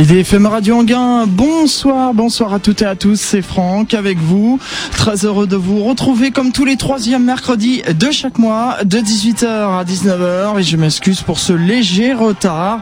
[0.00, 4.58] IDFM Radio Anguin, bonsoir, bonsoir à toutes et à tous, c'est Franck avec vous.
[4.92, 9.44] Très heureux de vous retrouver comme tous les troisièmes mercredis de chaque mois, de 18h
[9.44, 10.58] à 19h.
[10.58, 12.80] Et je m'excuse pour ce léger retard.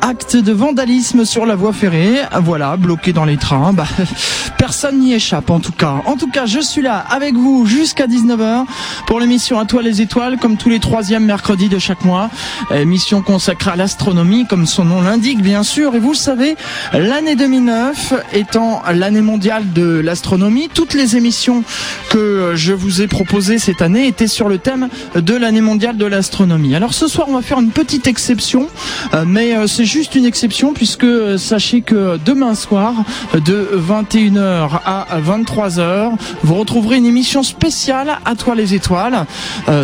[0.00, 3.72] Acte de vandalisme sur la voie ferrée, voilà, bloqué dans les trains.
[3.72, 3.86] Bah,
[4.58, 6.02] personne n'y échappe en tout cas.
[6.06, 8.64] En tout cas, je suis là avec vous jusqu'à 19h
[9.06, 12.28] pour l'émission À toi les étoiles, comme tous les troisièmes mercredis de chaque mois.
[12.74, 15.94] Émission consacrée à l'astronomie, comme son nom l'indique bien sûr.
[15.94, 16.55] Et vous le savez,
[16.92, 21.64] L'année 2009 étant l'année mondiale de l'astronomie, toutes les émissions
[22.10, 26.06] que je vous ai proposées cette année étaient sur le thème de l'année mondiale de
[26.06, 26.74] l'astronomie.
[26.74, 28.68] Alors ce soir, on va faire une petite exception,
[29.14, 32.94] euh, mais euh, c'est juste une exception puisque euh, sachez que demain soir,
[33.34, 39.26] de 21h à 23h, vous retrouverez une émission spéciale à toi les étoiles.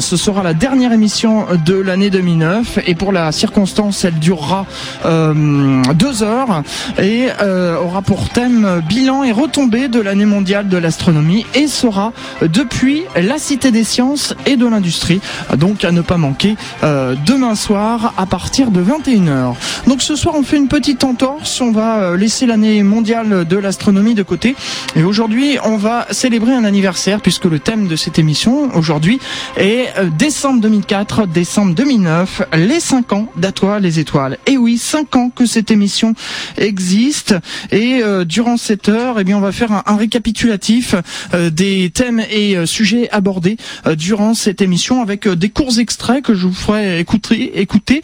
[0.01, 4.67] Ce sera la dernière émission de l'année 2009 et pour la circonstance, elle durera
[5.05, 6.62] deux heures
[6.98, 12.12] et euh, aura pour thème bilan et retombée de l'année mondiale de l'astronomie et sera
[12.41, 15.20] depuis la Cité des Sciences et de l'Industrie.
[15.56, 19.55] Donc à ne pas manquer euh, demain soir à partir de 21h.
[19.87, 23.56] Donc ce soir on fait une petite entorse, on va euh, laisser l'année mondiale de
[23.56, 24.55] l'astronomie de côté
[24.97, 29.20] et aujourd'hui on va célébrer un anniversaire puisque le thème de cette émission aujourd'hui
[29.56, 34.39] est décembre 2004, décembre 2009, les 5 ans d'Atoile les étoiles.
[34.47, 36.15] Et oui, 5 ans que cette émission
[36.57, 37.35] existe.
[37.71, 40.95] Et euh, durant cette heure, eh bien, on va faire un, récapitulatif
[41.34, 43.57] euh, des thèmes et euh, sujets abordés
[43.97, 48.03] durant cette émission avec des courts extraits que je vous ferai écouter, écouter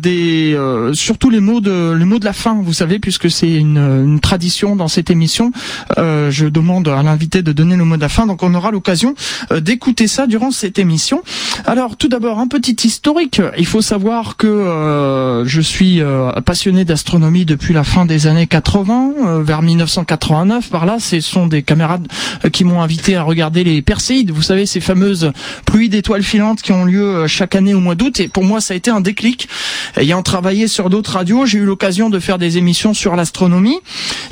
[0.00, 0.56] des,
[0.92, 2.60] surtout les mots de les mots de la fin.
[2.62, 5.52] Vous savez, puisque c'est une, une, tradition dans cette émission,
[5.96, 8.26] je demande à l'invité de donner le mot de la fin.
[8.26, 9.14] Donc, on aura l'occasion
[9.54, 11.22] d'écouter ça durant cette émission.
[11.64, 13.40] Alors, tout d'abord, un petit historique.
[13.58, 16.00] Il faut savoir que je suis
[16.44, 21.46] passionné d'astronomie depuis la fin des années 80, euh, vers 1989, par là, ce sont
[21.46, 22.08] des camarades
[22.44, 24.32] euh, qui m'ont invité à regarder les Perséides.
[24.32, 25.30] Vous savez, ces fameuses
[25.64, 28.18] pluies d'étoiles filantes qui ont lieu euh, chaque année au mois d'août.
[28.18, 29.48] Et pour moi, ça a été un déclic.
[29.96, 33.78] Ayant travaillé sur d'autres radios, j'ai eu l'occasion de faire des émissions sur l'astronomie.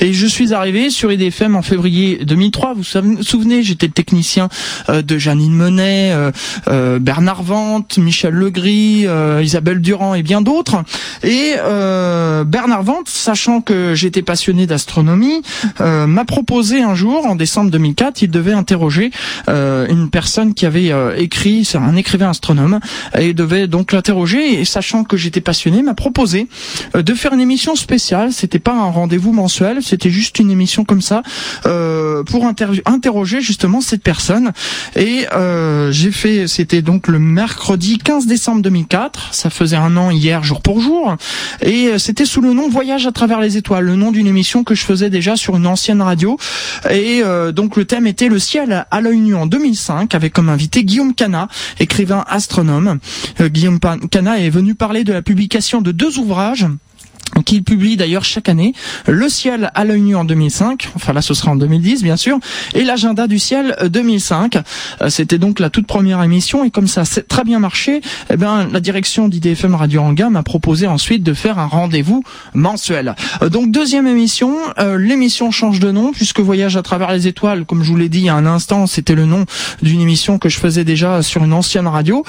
[0.01, 2.75] Et je suis arrivé sur IDFM en février 2003.
[2.75, 4.49] Vous vous souvenez, j'étais le technicien
[4.89, 6.15] de Janine Menet,
[7.01, 9.07] Bernard Vente, Michel Legris,
[9.43, 10.83] Isabelle Durand et bien d'autres.
[11.23, 11.55] Et
[12.47, 15.43] Bernard Vente, sachant que j'étais passionné d'astronomie,
[15.81, 19.11] euh, m'a proposé un jour, en décembre 2004, il devait interroger
[19.49, 22.81] euh, une personne qui avait euh, écrit, c'est un écrivain astronome,
[23.17, 26.49] et il devait donc l'interroger, et sachant que j'étais passionné, m'a proposé
[26.95, 31.03] de faire une émission spéciale, c'était pas un rendez-vous mensuel, c'était juste une émission comme
[31.03, 31.23] ça,
[31.63, 32.47] pour
[32.87, 34.53] interroger justement cette personne,
[34.97, 35.27] et
[35.91, 40.63] j'ai fait, c'était donc le mercredi 15 décembre 2004, ça faisait un an hier jour
[40.63, 41.17] pour jour,
[41.63, 44.85] et c'était sous le nom Voyage travers les étoiles, le nom d'une émission que je
[44.85, 46.39] faisais déjà sur une ancienne radio.
[46.91, 50.49] Et euh, donc le thème était le ciel à l'œil nu en 2005 avec comme
[50.49, 52.99] invité Guillaume Cana, écrivain astronome.
[53.41, 53.79] Euh, Guillaume
[54.11, 56.67] Cana est venu parler de la publication de deux ouvrages
[57.45, 58.75] qu'il publie d'ailleurs chaque année,
[59.07, 62.39] Le ciel à l'œil nu en 2005, enfin là ce sera en 2010 bien sûr,
[62.75, 64.57] et l'agenda du ciel 2005.
[65.03, 68.37] Euh, c'était donc la toute première émission et comme ça a très bien marché, eh
[68.37, 72.23] bien la direction d'IDFM Radio Anga m'a proposé ensuite de faire un rendez-vous
[72.55, 73.15] mensuel.
[73.43, 77.65] Euh, donc deuxième émission, euh, l'émission change de nom puisque Voyage à travers les étoiles,
[77.65, 79.45] comme je vous l'ai dit il y a un instant, c'était le nom
[79.83, 82.25] d'une émission que je faisais déjà sur une ancienne radio.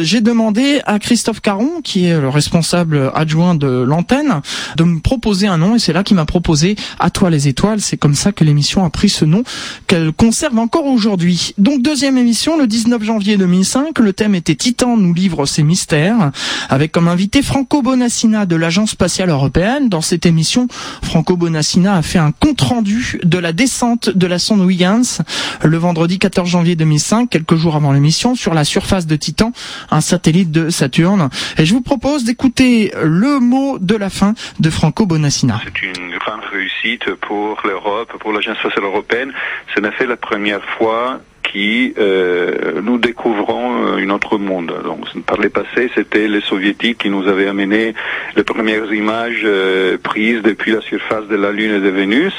[0.00, 4.37] J'ai demandé à Christophe Caron, qui est le responsable adjoint de l'antenne,
[4.76, 7.80] de me proposer un nom et c'est là qu'il m'a proposé À toi les étoiles.
[7.80, 9.42] C'est comme ça que l'émission a pris ce nom
[9.86, 11.54] qu'elle conserve encore aujourd'hui.
[11.58, 13.98] Donc deuxième émission le 19 janvier 2005.
[13.98, 16.30] Le thème était Titan nous livre ses mystères
[16.68, 19.88] avec comme invité Franco Bonassina de l'Agence spatiale européenne.
[19.88, 20.68] Dans cette émission,
[21.02, 25.22] Franco Bonassina a fait un compte rendu de la descente de la sonde Huygens
[25.62, 29.52] le vendredi 14 janvier 2005, quelques jours avant l'émission, sur la surface de Titan,
[29.90, 31.28] un satellite de Saturne.
[31.56, 34.27] Et je vous propose d'écouter le mot de la fin
[34.58, 35.60] de Franco Bonassina.
[35.64, 39.32] C'est une grande réussite pour l'Europe, pour l'Agence spatiale européenne.
[39.74, 41.20] Ce n'est fait la première fois
[41.52, 44.72] qui euh, nous découvrons euh, un autre monde.
[44.84, 47.94] Donc, par le passé, c'était les soviétiques qui nous avaient amené
[48.36, 52.34] les premières images euh, prises depuis la surface de la Lune et de Vénus.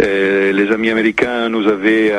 [0.00, 2.12] les amis américains nous avaient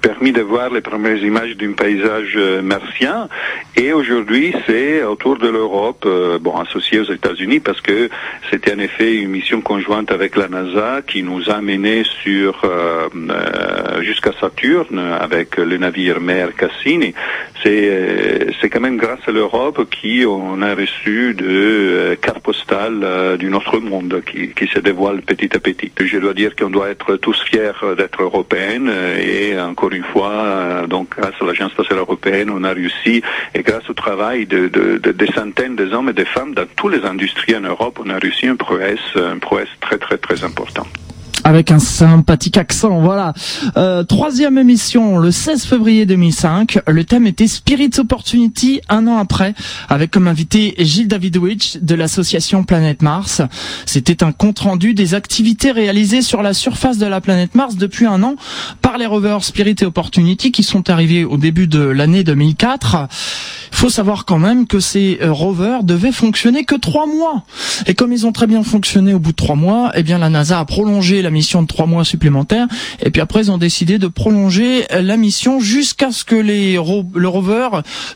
[0.00, 3.28] permis de voir les premières images d'un paysage martien.
[3.76, 6.08] Et aujourd'hui, c'est autour de l'Europe,
[6.40, 8.08] bon, associé aux États-Unis, parce que
[8.50, 12.62] c'était en effet une mission conjointe avec la NASA qui nous a amené sur
[14.00, 14.85] jusqu'à Saturne
[15.20, 17.14] Avec le navire mer Cassini.
[17.62, 23.48] C'est c'est quand même grâce à l'Europe qui on a reçu de cartes postales du
[23.48, 25.90] notre monde qui, qui se dévoile petit à petit.
[25.98, 28.86] Je dois dire qu'on doit être tous fiers d'être européens
[29.18, 33.22] et encore une fois, donc grâce à l'Agence spatiale européenne, on a réussi
[33.54, 36.94] et grâce au travail de, de, de des centaines d'hommes et de femmes dans toutes
[36.94, 40.86] les industries en Europe, on a réussi un prouesse, un prouesse très très très important
[41.46, 43.32] avec un sympathique accent, voilà.
[43.76, 46.80] Euh, troisième émission, le 16 février 2005.
[46.88, 49.54] Le thème était Spirit Opportunity, un an après,
[49.88, 53.42] avec comme invité Gilles Davidowicz de l'association Planète Mars.
[53.84, 58.24] C'était un compte-rendu des activités réalisées sur la surface de la planète Mars depuis un
[58.24, 58.34] an
[58.82, 63.06] par les rovers Spirit et Opportunity qui sont arrivés au début de l'année 2004.
[63.70, 67.44] Il faut savoir quand même que ces euh, rovers devaient fonctionner que trois mois.
[67.86, 70.28] Et comme ils ont très bien fonctionné au bout de trois mois, eh bien la
[70.28, 72.66] NASA a prolongé la mission de trois mois supplémentaires.
[73.00, 77.28] Et puis après, ils ont décidé de prolonger la mission jusqu'à ce que les le
[77.28, 77.68] rover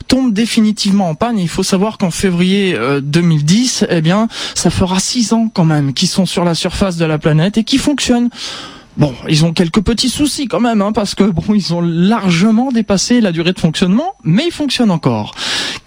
[0.07, 1.37] tombe définitivement en panne.
[1.39, 5.93] il faut savoir qu'en février 2010, euh, eh bien, ça fera six ans quand même
[5.93, 8.29] qu'ils sont sur la surface de la planète et qui fonctionnent.
[9.01, 12.71] Bon, ils ont quelques petits soucis quand même, hein, parce que bon, ils ont largement
[12.71, 15.33] dépassé la durée de fonctionnement, mais ils fonctionnent encore.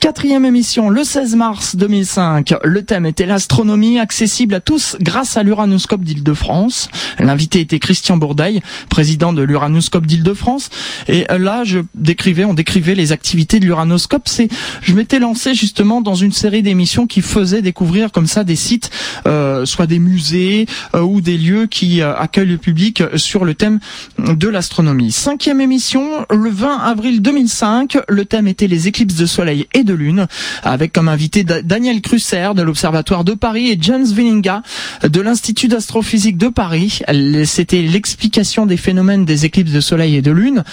[0.00, 2.54] Quatrième émission, le 16 mars 2005.
[2.64, 6.90] Le thème était l'astronomie accessible à tous grâce à l'Uranoscope d'Île-de-France.
[7.20, 10.68] L'invité était Christian Bourdaille, président de l'Uranoscope d'Île-de-France.
[11.08, 14.24] Et là, je décrivais, on décrivait les activités de l'Uranoscope.
[14.26, 14.48] C'est,
[14.82, 18.90] je m'étais lancé justement dans une série d'émissions qui faisaient découvrir comme ça des sites,
[19.26, 23.54] euh, soit des musées euh, ou des lieux qui euh, accueillent le public sur le
[23.54, 23.80] thème
[24.18, 25.12] de l'astronomie.
[25.12, 27.98] Cinquième émission, le 20 avril 2005.
[28.08, 30.26] Le thème était les éclipses de soleil et de lune,
[30.62, 34.62] avec comme invité Daniel Crusser de l'Observatoire de Paris et James Willinga
[35.02, 37.00] de l'Institut d'astrophysique de Paris.
[37.44, 40.64] C'était l'explication des phénomènes des éclipses de soleil et de lune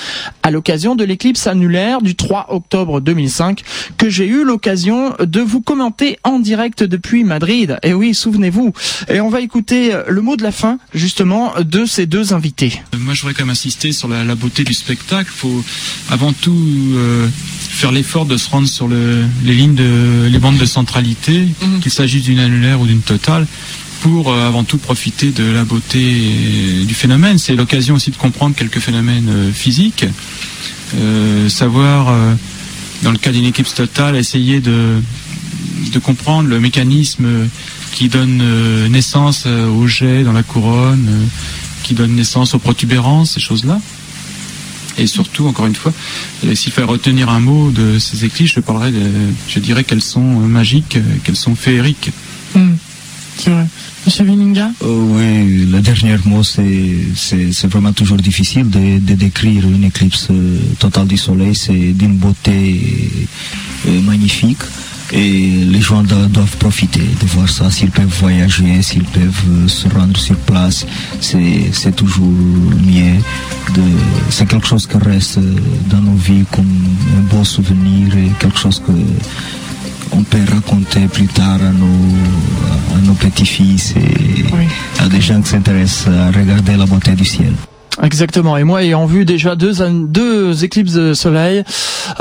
[0.44, 3.62] à l'occasion de l'éclipse annulaire du 3 octobre 2005
[3.98, 7.78] que j'ai eu l'occasion de vous commenter en direct depuis Madrid.
[7.84, 8.74] Et oui, souvenez-vous.
[9.10, 12.74] Et on va écouter le mot de la fin, justement, de ces deux invités.
[13.00, 15.32] Moi, je voudrais quand même insister sur la, beauté du spectacle.
[15.34, 15.64] Il faut
[16.10, 16.54] avant tout
[16.94, 17.28] euh,
[17.70, 21.80] faire l'effort de se rendre sur le, les lignes de les bandes de centralité, mhm.
[21.80, 23.48] qu'il s'agisse d'une annulaire ou d'une totale,
[24.02, 26.02] pour euh, avant tout profiter de la beauté
[26.86, 27.38] du phénomène.
[27.38, 30.06] C'est l'occasion aussi de comprendre quelques phénomènes euh, physiques,
[30.96, 32.14] euh, savoir
[33.04, 35.02] dans le cas d'une éclipse totale essayer de
[35.94, 37.26] de comprendre le mécanisme
[37.94, 38.44] qui donne
[38.90, 41.28] naissance aux jets dans la couronne,
[41.84, 43.80] qui donne naissance aux protubérances, ces choses-là.
[44.98, 45.94] Et surtout, encore une fois,
[46.46, 49.00] euh, s'il fallait retenir un mot de ces éclipses, je parlerais, de,
[49.48, 52.12] je dirais qu'elles sont euh, magiques, euh, qu'elles sont féeriques.
[52.54, 52.74] Hmm.
[53.38, 53.66] C'est vrai.
[54.06, 54.72] Monsieur Vininga?
[54.82, 60.28] Oui, le dernier mot, c'est vraiment toujours difficile de, de, décrire une éclipse
[60.80, 61.56] totale du Soleil.
[61.56, 62.82] C'est d'une beauté
[63.88, 64.60] magnifique.
[65.14, 69.90] Et les gens doivent profiter de voir ça, s'ils peuvent voyager, s'ils peuvent euh, se
[69.90, 70.86] rendre sur place,
[71.20, 72.32] c'est toujours
[72.86, 73.20] mieux.
[74.30, 75.40] C'est quelque chose qui reste
[75.90, 76.72] dans nos vies comme
[77.18, 78.94] un beau souvenir et quelque chose que
[80.14, 85.50] on peut raconter plus tard à nos, à nos petits-fils et à des gens qui
[85.50, 87.54] s'intéressent à regarder la beauté du ciel.
[88.02, 88.56] Exactement.
[88.56, 91.64] Et moi, ayant vu déjà deux, deux éclipses de soleil,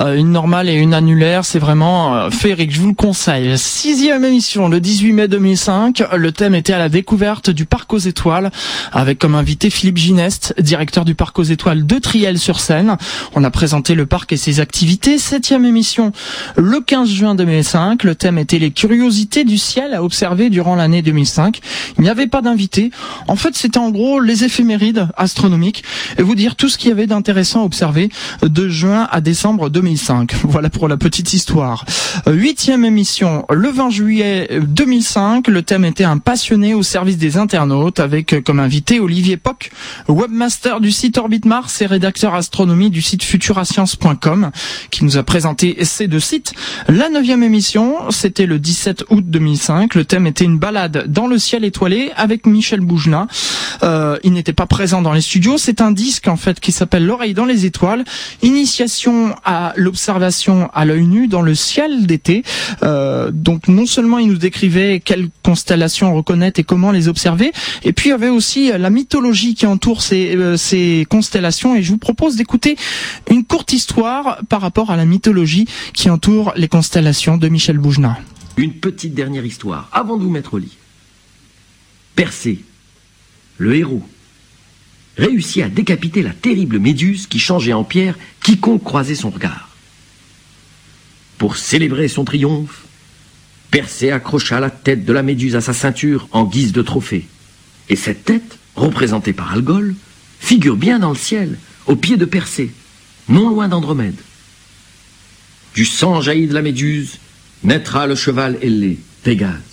[0.00, 2.72] euh, une normale et une annulaire, c'est vraiment euh, féerique.
[2.72, 3.56] Je vous le conseille.
[3.56, 6.02] Sixième émission, le 18 mai 2005.
[6.16, 8.50] Le thème était à la découverte du parc aux étoiles,
[8.92, 12.96] avec comme invité Philippe Ginest, directeur du parc aux étoiles de Triel-sur-Seine.
[13.36, 15.18] On a présenté le parc et ses activités.
[15.18, 16.10] Septième émission,
[16.56, 18.02] le 15 juin 2005.
[18.02, 21.60] Le thème était les curiosités du ciel à observer durant l'année 2005.
[21.96, 22.90] Il n'y avait pas d'invité.
[23.28, 25.59] En fait, c'était en gros les éphémérides astronomiques
[26.18, 28.08] et vous dire tout ce qu'il y avait d'intéressant à observer
[28.42, 30.34] de juin à décembre 2005.
[30.44, 31.84] Voilà pour la petite histoire.
[32.26, 35.48] Euh, huitième émission, le 20 juillet 2005.
[35.48, 39.70] Le thème était un passionné au service des internautes avec euh, comme invité Olivier Poc,
[40.08, 44.50] webmaster du site Orbit Mars et rédacteur astronomie du site futurascience.com
[44.90, 46.54] qui nous a présenté ces deux sites.
[46.88, 49.94] La neuvième émission, c'était le 17 août 2005.
[49.94, 53.26] Le thème était une balade dans le ciel étoilé avec Michel Boujna.
[53.82, 57.06] Euh, il n'était pas présent dans les studios, c'est un disque en fait qui s'appelle
[57.06, 58.04] L'oreille dans les étoiles,
[58.42, 62.42] initiation à l'observation à l'œil nu dans le ciel d'été.
[62.82, 67.52] Euh, donc non seulement il nous décrivait quelles constellations reconnaître et comment les observer,
[67.82, 71.76] et puis il y avait aussi la mythologie qui entoure ces, euh, ces constellations.
[71.76, 72.76] Et je vous propose d'écouter
[73.30, 78.18] une courte histoire par rapport à la mythologie qui entoure les constellations de Michel Boujna.
[78.56, 80.76] Une petite dernière histoire avant de vous mettre au lit.
[82.14, 82.64] Persée,
[83.58, 84.02] le héros,
[85.16, 89.68] réussit à décapiter la terrible méduse qui changeait en pierre quiconque croisait son regard.
[91.38, 92.84] Pour célébrer son triomphe,
[93.70, 97.26] Persée accrocha la tête de la méduse à sa ceinture en guise de trophée.
[97.88, 99.94] Et cette tête, représentée par Algol,
[100.40, 102.72] figure bien dans le ciel, au pied de Persée,
[103.28, 104.20] non loin d'Andromède.
[105.74, 107.18] Du sang jailli de la méduse
[107.62, 109.69] naîtra le cheval ailé, Pégase.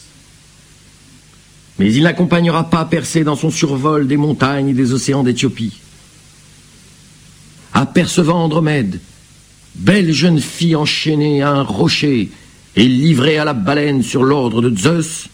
[1.80, 5.80] Mais il n'accompagnera pas Persée dans son survol des montagnes et des océans d'Éthiopie.
[7.74, 9.00] Apercevant Andromède,
[9.76, 12.32] belle jeune fille enchaînée à un rocher
[12.76, 15.28] et livrée à la baleine sur l'ordre de Zeus,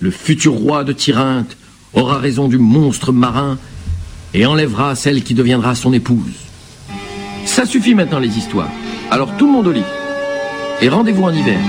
[0.00, 1.56] le futur roi de Tyrinthe
[1.92, 3.58] aura raison du monstre marin
[4.32, 6.32] et enlèvera celle qui deviendra son épouse.
[7.46, 8.70] Ça suffit maintenant les histoires.
[9.10, 9.84] Alors tout le monde au lit.
[10.80, 11.60] Et rendez-vous en hiver.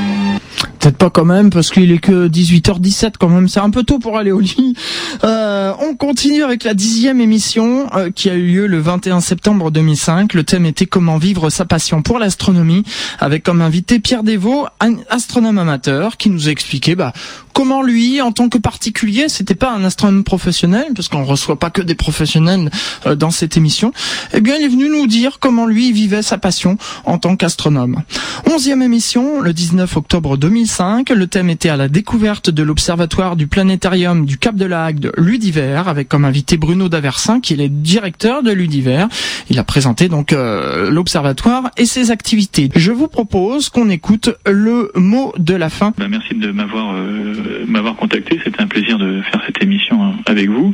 [0.85, 3.97] Peut-être pas quand même, parce qu'il est que 18h17 quand même, c'est un peu tôt
[3.97, 4.75] pour aller au lit.
[5.23, 9.71] Euh, on continue avec la dixième émission euh, qui a eu lieu le 21 septembre
[9.71, 10.35] 2005.
[10.35, 12.83] Le thème était comment vivre sa passion pour l'astronomie,
[13.17, 17.13] avec comme invité Pierre Desvaux, un astronome amateur, qui nous a expliqué bah,
[17.55, 21.69] comment lui, en tant que particulier, c'était pas un astronome professionnel, parce qu'on reçoit pas
[21.69, 22.69] que des professionnels
[23.05, 23.93] euh, dans cette émission,
[24.33, 28.03] eh bien il est venu nous dire comment lui vivait sa passion en tant qu'astronome.
[28.51, 33.47] Onzième émission, le 19 octobre 2005 le thème était à la découverte de l'observatoire du
[33.47, 37.69] planétarium du Cap de la Hague de Ludiver, avec comme invité Bruno Daversin, qui est
[37.69, 39.05] directeur de Ludiver.
[39.49, 42.69] Il a présenté donc euh, l'observatoire et ses activités.
[42.75, 45.93] Je vous propose qu'on écoute le mot de la fin.
[45.97, 48.39] Bah, merci de m'avoir euh, m'avoir contacté.
[48.43, 50.73] C'était un plaisir de faire cette émission avec vous,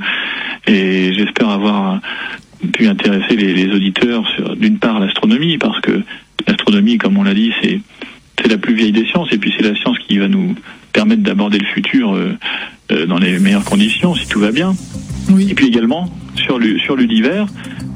[0.67, 1.99] et j'espère avoir
[2.73, 6.01] pu intéresser les, les auditeurs sur d'une part l'astronomie, parce que
[6.47, 7.79] l'astronomie, comme on l'a dit, c'est
[8.41, 10.55] c'est la plus vieille des sciences, et puis c'est la science qui va nous
[10.93, 12.37] permettre d'aborder le futur euh,
[12.91, 14.73] euh, dans les meilleures conditions, si tout va bien.
[15.29, 15.47] Oui.
[15.49, 17.45] Et puis également sur l'univers,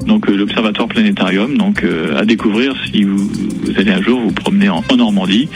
[0.06, 1.84] donc euh, l'observatoire planétarium, donc
[2.16, 5.48] à découvrir si vous, vous, allez un jour vous promener en, en Normandie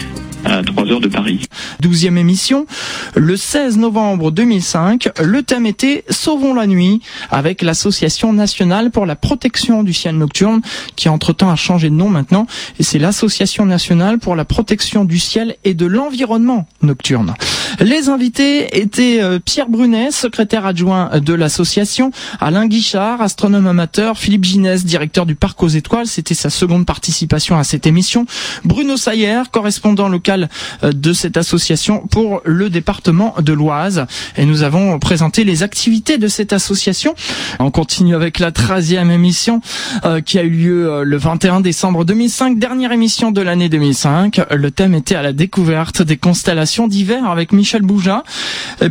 [0.45, 1.41] à 3 heures de Paris.
[1.81, 2.67] Douzième émission,
[3.15, 9.17] le 16 novembre 2005, le thème était Sauvons la nuit avec l'association nationale pour la
[9.17, 10.63] protection du ciel nocturne
[10.97, 12.47] qui entre-temps a changé de nom maintenant
[12.79, 17.35] et c'est l'association nationale pour la protection du ciel et de l'environnement nocturne.
[17.79, 24.45] Les invités étaient euh, Pierre Brunet, secrétaire adjoint de l'association, Alain Guichard, astronome amateur, Philippe
[24.45, 28.27] Ginès, directeur du Parc aux Étoiles, c'était sa seconde participation à cette émission,
[28.65, 34.07] Bruno Sayer, correspondant local euh, de cette association pour le département de l'Oise.
[34.37, 37.15] Et nous avons présenté les activités de cette association.
[37.59, 39.61] On continue avec la 13e émission
[40.05, 44.41] euh, qui a eu lieu euh, le 21 décembre 2005, dernière émission de l'année 2005.
[44.51, 48.23] Le thème était à la découverte des constellations d'hiver avec Michel Bouja,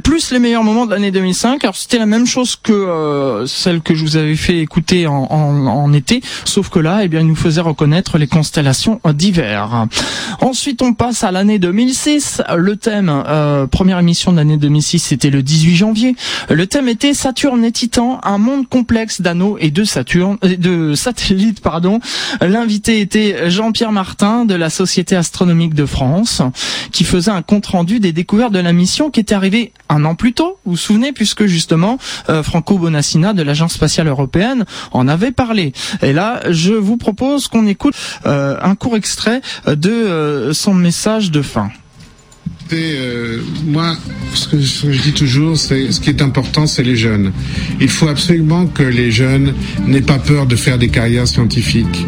[0.03, 1.63] plus les meilleurs moments de l'année 2005.
[1.63, 5.67] Alors c'était la même chose que celle que je vous avais fait écouter en, en,
[5.67, 9.88] en, été, sauf que là, eh bien, il nous faisait reconnaître les constellations d'hiver.
[10.41, 12.42] Ensuite, on passe à l'année 2006.
[12.56, 16.16] Le thème, euh, première émission de l'année 2006, c'était le 18 janvier.
[16.50, 21.62] Le thème était Saturne et Titan, un monde complexe d'anneaux et de Saturne, de satellites,
[21.62, 22.00] pardon.
[22.42, 26.42] L'invité était Jean-Pierre Martin de la Société astronomique de France,
[26.92, 30.16] qui faisait un compte rendu des découvertes de la mission qui était arrivée un an
[30.16, 30.58] plus tôt.
[30.66, 31.98] Vous vous souvenez, puisque justement
[32.30, 35.74] euh, Franco Bonassina de l'Agence spatiale européenne en avait parlé.
[36.02, 37.96] Et là, je vous propose qu'on écoute
[38.26, 41.70] euh, un court extrait de euh, son message de fin.
[42.72, 43.96] Euh, moi,
[44.34, 47.32] ce que, ce que, je dis toujours, c'est ce qui est important, c'est les jeunes.
[47.80, 49.54] Il faut absolument que les jeunes
[49.88, 52.06] n'aient pas peur de faire des carrières scientifiques.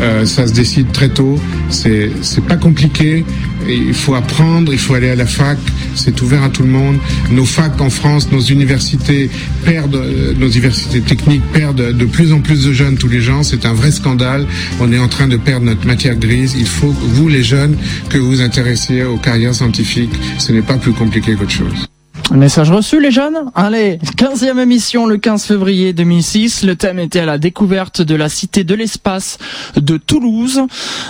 [0.00, 1.38] Euh, ça se décide très tôt.
[1.70, 2.10] C'est
[2.48, 3.24] pas compliqué.
[3.68, 5.58] Il faut apprendre, il faut aller à la fac.
[5.94, 6.98] C'est ouvert à tout le monde.
[7.30, 9.30] Nos facs en France, nos universités
[9.64, 13.42] perdent, euh, nos universités techniques perdent de plus en plus de jeunes tous les gens.
[13.42, 14.46] C'est un vrai scandale.
[14.80, 16.56] On est en train de perdre notre matière grise.
[16.58, 17.76] Il faut vous les jeunes
[18.08, 20.14] que vous intéressiez aux carrières scientifiques.
[20.38, 21.90] Ce n'est pas plus compliqué qu'autre chose.
[22.30, 26.62] Message reçu les jeunes Allez, 15e émission le 15 février 2006.
[26.62, 29.38] Le thème était à la découverte de la cité de l'espace
[29.74, 30.60] de Toulouse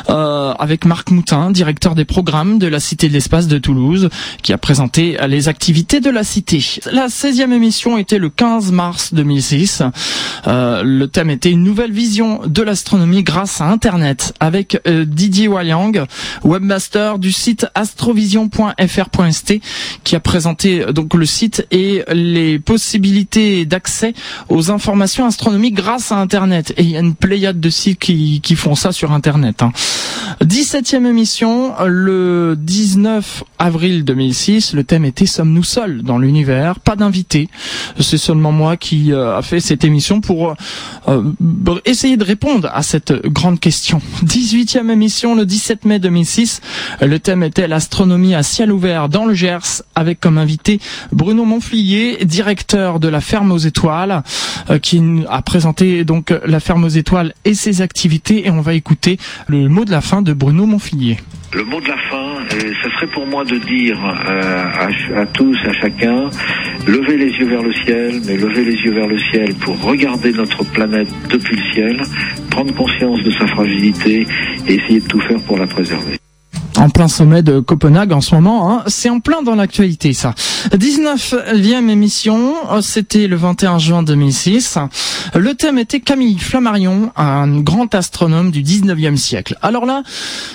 [0.09, 4.09] euh, avec Marc Moutin, directeur des programmes de la cité de l'espace de Toulouse,
[4.43, 6.65] qui a présenté les activités de la cité.
[6.91, 9.83] La 16e émission était le 15 mars 2006.
[10.47, 15.49] Euh, le thème était une nouvelle vision de l'astronomie grâce à Internet avec euh, Didier
[15.49, 16.07] Waliang,
[16.45, 19.61] webmaster du site astrovision.fr.st
[20.03, 24.15] qui a présenté donc donc le site et les possibilités d'accès
[24.49, 26.73] aux informations astronomiques grâce à Internet.
[26.77, 29.63] Et il y a une pléiade de sites qui, qui font ça sur Internet.
[29.63, 29.73] Hein.
[30.45, 36.79] 17e émission, le 19 avril 2006, le thème était Sommes-nous seuls dans l'univers?
[36.79, 37.49] Pas d'invité.
[37.99, 40.55] C'est seulement moi qui euh, a fait cette émission pour
[41.09, 41.23] euh,
[41.85, 44.01] essayer de répondre à cette grande question.
[44.25, 46.61] 18e émission, le 17 mai 2006,
[47.03, 50.81] le thème était l'astronomie à ciel ouvert dans le Gers, avec comme invité
[51.13, 54.23] Bruno Monflier, directeur de la Ferme aux Étoiles,
[54.71, 58.47] euh, qui a présenté donc la Ferme aux Étoiles et ses activités.
[58.47, 61.19] Et on va écouter le mot de la fin de Bruno Monflier.
[61.53, 64.65] Le mot de la fin, euh, ce serait pour moi de dire euh,
[65.17, 66.31] à, à, tous, à chacun,
[66.87, 70.33] levez les yeux vers le ciel, mais levez les yeux vers le ciel pour regarder
[70.33, 72.03] notre planète depuis le ciel,
[72.51, 74.29] prendre conscience de sa fragilité
[74.69, 76.20] et essayer de tout faire pour la préserver
[76.81, 78.71] en plein sommet de Copenhague en ce moment.
[78.71, 78.83] Hein.
[78.87, 80.35] C'est en plein dans l'actualité ça.
[80.73, 84.79] 19e émission, c'était le 21 juin 2006.
[85.35, 89.59] Le thème était Camille Flammarion, un grand astronome du 19e siècle.
[89.61, 90.03] Alors là,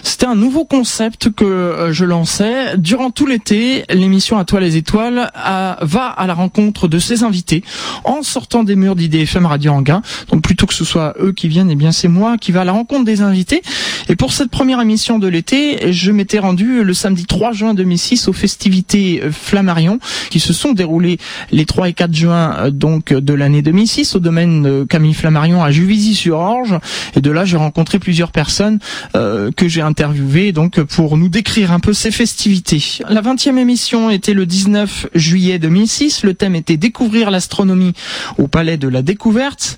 [0.01, 2.75] c'était un nouveau concept que euh, je lançais.
[2.77, 7.63] Durant tout l'été, l'émission À toi les étoiles va à la rencontre de ses invités
[8.03, 10.01] en sortant des murs d'idées FM Radio Anguin.
[10.32, 12.65] Donc plutôt que ce soit eux qui viennent, eh bien c'est moi qui va à
[12.65, 13.62] la rencontre des invités.
[14.10, 18.27] Et pour cette première émission de l'été, je m'étais rendu le samedi 3 juin 2006
[18.27, 21.17] aux festivités euh, Flammarion qui se sont déroulées
[21.51, 25.72] les 3 et 4 juin euh, donc de l'année 2006 au domaine Camille Flammarion à
[25.72, 26.79] Juvisy-sur-Orge.
[27.15, 28.79] Et de là, j'ai rencontré plusieurs personnes
[29.15, 33.00] euh, que j'ai interviewées donc pour nous décrire un peu ces festivités.
[33.10, 36.24] La 20e émission était le 19 juillet 2006.
[36.24, 37.93] Le thème était découvrir l'astronomie
[38.38, 39.77] au Palais de la Découverte.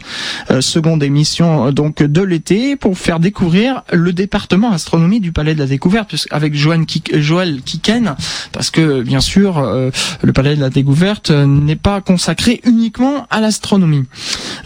[0.60, 5.66] seconde émission donc de l'été pour faire découvrir le département astronomie du Palais de la
[5.66, 8.16] Découverte avec Joël Kiken,
[8.52, 9.90] parce que bien sûr, euh,
[10.22, 14.04] le Palais de la Découverte n'est pas consacré uniquement à l'astronomie.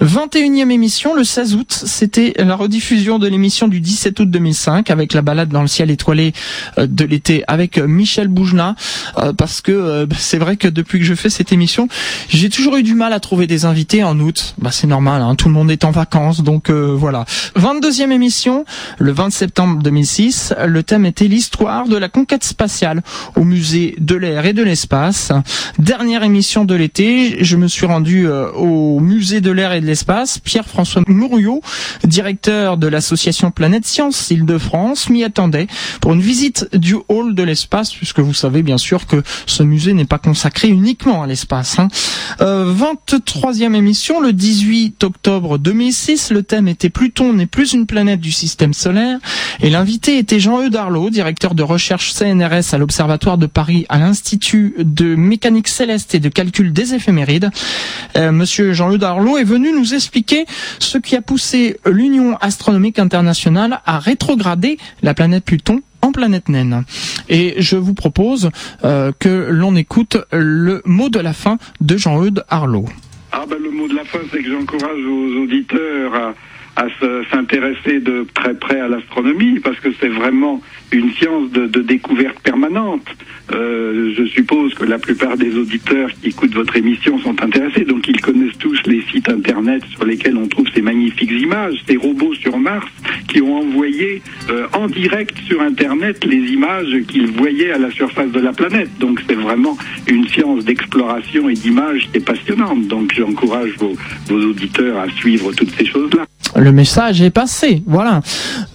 [0.02, 5.14] 21e émission, le 16 août, c'était la rediffusion de l'émission du 17 août 2005 avec
[5.14, 6.34] la balade dans le ciel étoilé
[6.78, 8.76] euh, de l'été avec Michel Boujna,
[9.18, 11.88] euh, parce que bah, c'est vrai que depuis que je fais cette émission,
[12.30, 14.56] j'ai toujours eu du mal à trouver des invités en août.
[14.58, 17.26] Bah, c'est normal, hein, tout le monde est en vacances, donc voilà.
[17.58, 18.66] 22e émission,
[19.00, 23.02] le 20 septembre 2006, le thème était l'histoire de la conquête spatiale
[23.36, 25.32] au musée de l'air et de l'espace.
[25.80, 29.88] Dernière émission de l'été, je me suis rendu euh, au musée de l'air et de
[29.88, 30.38] l'espace.
[30.38, 31.62] Pierre-François Mouriot,
[32.04, 35.66] directeur de l'association Planète Science Île-de-France, m'y attendait
[36.00, 39.94] pour une visite du hall de l'espace, puisque vous savez bien sûr que ce musée
[39.94, 41.80] n'est pas consacré uniquement à l'espace.
[41.80, 41.88] Hein.
[42.42, 48.20] Euh, 23e émission, le 18 octobre 2006, le thème était Pluton n'est plus une planète
[48.20, 49.18] du système solaire,
[49.60, 50.78] et l'invité était Jean-Eudes
[51.10, 56.20] directeur directeur de recherche CNRS à l'Observatoire de Paris à l'Institut de mécanique céleste et
[56.20, 57.52] de calcul des éphémérides.
[58.18, 60.46] Euh, Monsieur Jean-Luc Darlot est venu nous expliquer
[60.80, 66.84] ce qui a poussé l'Union astronomique internationale à rétrograder la planète Pluton en planète naine.
[67.30, 68.50] Et je vous propose
[68.84, 72.88] euh, que l'on écoute le mot de la fin de Jean-Eudes Arlot.
[73.32, 76.34] Ah ben le mot de la fin, c'est que j'encourage aux auditeurs à
[76.76, 76.88] à
[77.32, 83.06] s'intéresser de très près à l'astronomie parce que c'est vraiment une science de, découverte permanente.
[83.52, 88.08] Euh, je suppose que la plupart des auditeurs qui écoutent votre émission sont intéressés, donc
[88.08, 92.34] ils connaissent tous les sites internet sur lesquels on trouve ces magnifiques images, ces robots
[92.36, 92.88] sur Mars
[93.28, 98.32] qui ont envoyé euh, en direct sur internet les images qu'ils voyaient à la surface
[98.32, 98.90] de la planète.
[99.00, 102.88] Donc c'est vraiment une science d'exploration et d'image qui est passionnante.
[102.88, 103.96] Donc j'encourage vos
[104.30, 106.26] auditeurs à suivre toutes ces choses-là.
[106.62, 108.22] Le message est passé, voilà.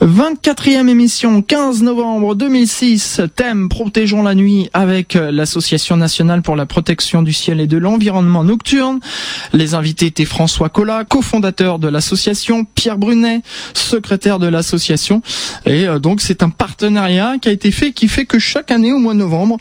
[0.03, 7.23] 24e émission, 15 novembre 2006, thème Protégeons la nuit avec l'Association nationale pour la protection
[7.23, 8.99] du ciel et de l'environnement nocturne.
[9.53, 15.23] Les invités étaient François Collat, cofondateur de l'association, Pierre Brunet, secrétaire de l'association.
[15.65, 18.93] Et euh, donc c'est un partenariat qui a été fait, qui fait que chaque année
[18.93, 19.59] au mois de novembre,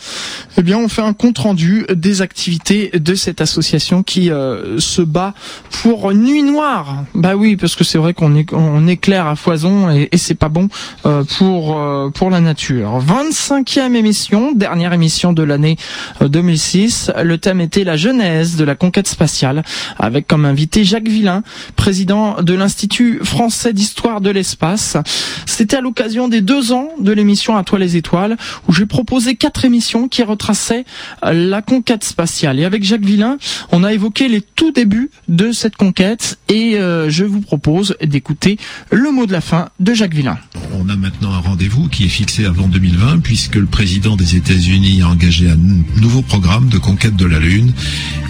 [0.58, 5.04] eh bien on fait un compte rendu des activités de cette association qui euh, se
[5.04, 5.36] bat
[5.84, 7.04] pour Nuit Noire.
[7.14, 10.50] Bah oui, parce que c'est vrai qu'on on éclaire à foison et, et c'est pas
[10.50, 10.70] bon
[11.06, 13.00] euh, pour euh, pour la nature.
[13.00, 15.78] 25e émission, dernière émission de l'année
[16.22, 17.12] 2006.
[17.16, 19.64] Euh, Le thème était la genèse de la conquête spatiale,
[20.00, 21.44] avec comme invité Jacques Villain,
[21.76, 24.98] président de l'Institut français d'histoire de l'espace.
[25.46, 29.36] C'était à l'occasion des deux ans de l'émission À toi les étoiles, où j'ai proposé
[29.36, 30.86] quatre émissions qui retraçaient
[31.24, 32.60] la conquête spatiale.
[32.60, 33.38] Et avec Jacques Villain,
[33.72, 38.58] on a évoqué les tout débuts de cette conquête et je vous propose d'écouter
[38.92, 40.38] le mot de la fin de Jacques Villain.
[40.74, 45.02] On a maintenant un rendez-vous qui est fixé avant 2020 puisque le président des États-Unis
[45.02, 45.58] a engagé un
[46.02, 47.74] nouveau programme de conquête de la Lune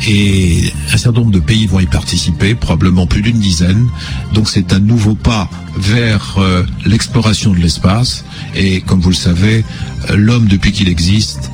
[0.07, 3.88] et un certain nombre de pays vont y participer, probablement plus d'une dizaine.
[4.33, 9.65] Donc c'est un nouveau pas vers euh, l'exploration de l'espace et comme vous le savez,
[10.09, 11.51] euh, l'homme depuis qu'il existe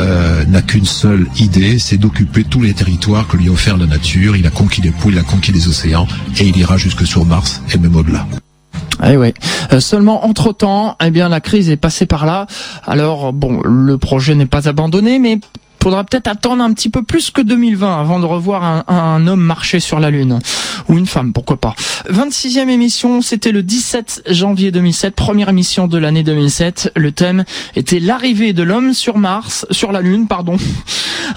[0.00, 4.36] euh, n'a qu'une seule idée, c'est d'occuper tous les territoires que lui offert la nature.
[4.36, 6.06] Il a conquis les poules, il a conquis les océans,
[6.38, 8.26] et il ira jusque sur Mars et même au-delà.
[9.04, 9.34] Eh ouais.
[9.72, 12.46] Euh, seulement entre temps, eh bien la crise est passée par là.
[12.86, 15.40] Alors bon, le projet n'est pas abandonné, mais
[15.84, 19.42] faudra peut-être attendre un petit peu plus que 2020 avant de revoir un, un, homme
[19.42, 20.38] marcher sur la Lune.
[20.88, 21.74] Ou une femme, pourquoi pas.
[22.08, 26.92] 26e émission, c'était le 17 janvier 2007, première émission de l'année 2007.
[26.96, 27.44] Le thème
[27.76, 30.56] était l'arrivée de l'homme sur Mars, sur la Lune, pardon.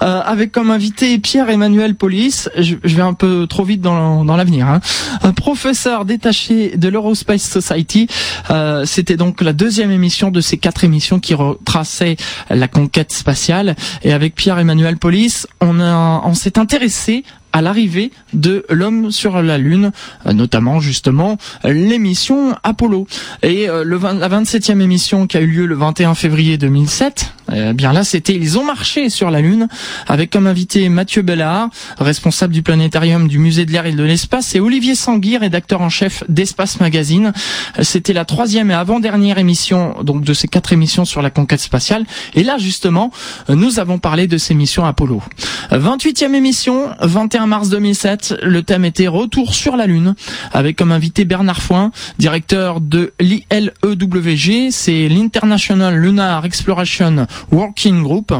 [0.01, 4.35] Euh, avec comme invité Pierre-Emmanuel Polis, je, je, vais un peu trop vite dans, dans
[4.35, 4.81] l'avenir, hein.
[5.23, 8.07] un professeur détaché de l'Eurospace Society.
[8.49, 12.17] Euh, c'était donc la deuxième émission de ces quatre émissions qui retraçaient
[12.49, 13.75] la conquête spatiale.
[14.03, 17.25] Et avec Pierre-Emmanuel Polis, on, on s'est intéressé
[17.57, 19.91] à l'arrivée de l'homme sur la Lune,
[20.31, 23.07] notamment justement l'émission Apollo.
[23.41, 27.33] Et euh, le 20, la 27e émission qui a eu lieu le 21 février 2007,
[27.53, 29.67] eh bien là c'était Ils ont marché sur la Lune,
[30.07, 34.53] avec comme invité Mathieu Bellard, responsable du planétarium du musée de l'air et de l'espace,
[34.53, 37.33] et Olivier Sanguy, rédacteur en chef d'Espace Magazine.
[37.81, 42.05] C'était la troisième et avant-dernière émission donc de ces quatre émissions sur la conquête spatiale.
[42.35, 43.11] Et là justement,
[43.49, 45.23] nous avons parlé de ces missions Apollo.
[45.71, 50.15] 28e émission, 21 mars 2007, le thème était Retour sur la Lune,
[50.53, 58.33] avec comme invité Bernard Foin, directeur de l'ILEWG, c'est l'International Lunar Exploration Working Group,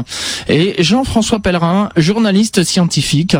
[0.48, 3.36] et Jean-François Pellerin, journaliste scientifique.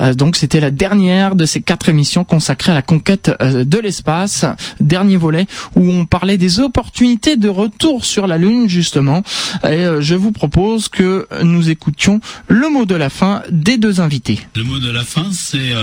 [0.00, 3.78] Euh, donc c'était la dernière de ces quatre émissions consacrées à la conquête euh, de
[3.78, 4.44] l'espace,
[4.80, 9.22] dernier volet où on parlait des opportunités de retour sur la Lune justement.
[9.64, 14.00] Et euh, je vous propose que nous écoutions le mot de la fin des deux
[14.00, 14.40] invités.
[15.04, 15.82] Fin, c'est euh,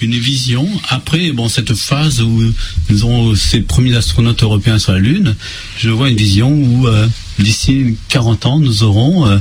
[0.00, 0.68] une vision.
[0.88, 2.42] Après, bon, cette phase où
[2.90, 5.34] nous aurons ces premiers astronautes européens sur la Lune,
[5.78, 7.06] je vois une vision où euh,
[7.38, 9.38] d'ici 40 ans, nous aurons euh,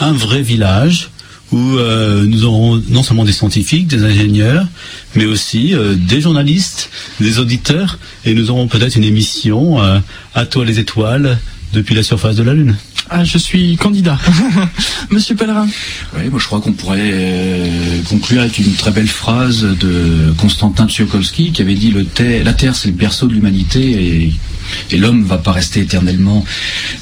[0.00, 1.10] un vrai village
[1.52, 4.66] où nous aurons non seulement des scientifiques, des ingénieurs,
[5.14, 6.90] mais aussi des journalistes,
[7.20, 9.78] des auditeurs, et nous aurons peut-être une émission
[10.34, 11.38] à toi les étoiles
[11.72, 12.74] depuis la surface de la Lune.
[13.10, 14.18] Ah, je suis candidat.
[15.10, 15.68] Monsieur Pellerin.
[16.16, 20.88] Oui, moi je crois qu'on pourrait euh, conclure avec une très belle phrase de Constantin
[20.88, 22.06] Tsiolkovsky qui avait dit le
[22.42, 24.32] La Terre c'est le berceau de l'humanité et
[24.90, 26.44] et l'homme va pas rester éternellement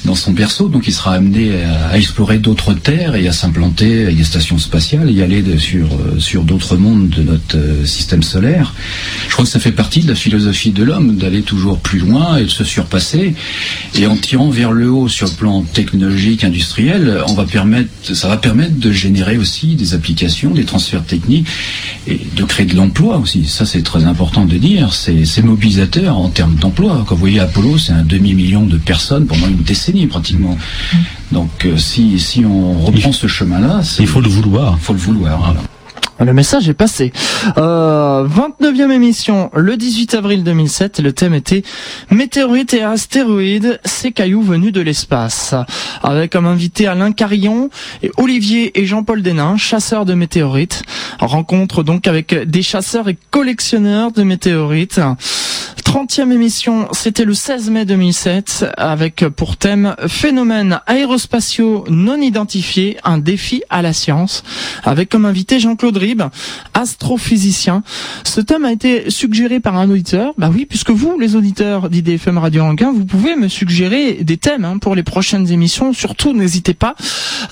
[0.05, 4.17] dans son berceau, donc il sera amené à, explorer d'autres terres et à s'implanter avec
[4.17, 8.23] des stations spatiales et y aller sur, euh, sur d'autres mondes de notre euh, système
[8.23, 8.73] solaire.
[9.27, 12.37] Je crois que ça fait partie de la philosophie de l'homme, d'aller toujours plus loin
[12.37, 13.35] et de se surpasser.
[13.95, 15.92] Et en tirant vers le haut sur le plan technologique,
[16.43, 21.47] industriel, on va permettre, ça va permettre de générer aussi des applications, des transferts techniques
[22.07, 23.45] et de créer de l'emploi aussi.
[23.45, 24.93] Ça, c'est très important de dire.
[24.93, 27.03] C'est mobilisateur en termes d'emploi.
[27.07, 30.57] Quand vous voyez Apollo, c'est un demi-million de personnes pendant une décennie pratiquement.
[31.31, 34.77] Donc euh, si, si on reprend ce chemin-là, il faut le vouloir.
[34.79, 35.55] Il faut le vouloir.
[36.25, 37.11] Le message est passé.
[37.57, 40.99] Euh, 29e émission, le 18 avril 2007.
[40.99, 41.63] Le thème était
[42.11, 45.53] météorites et astéroïdes, ces cailloux venus de l'espace.
[46.01, 47.69] Avec comme invité Alain Carillon
[48.01, 50.83] et Olivier et Jean-Paul Denain, chasseurs de météorites.
[51.19, 55.01] Rencontre donc avec des chasseurs et collectionneurs de météorites.
[55.93, 63.19] 30e émission, c'était le 16 mai 2007, avec pour thème phénomènes aérospatiaux non identifiés, un
[63.19, 64.43] défi à la science,
[64.83, 66.23] avec comme invité Jean-Claude Ribes,
[66.73, 67.83] astrophysicien.
[68.23, 70.33] Ce thème a été suggéré par un auditeur.
[70.39, 74.65] Bah oui, puisque vous, les auditeurs d'IDFM Radio Anguin, vous pouvez me suggérer des thèmes
[74.65, 75.93] hein, pour les prochaines émissions.
[75.93, 76.95] Surtout, n'hésitez pas.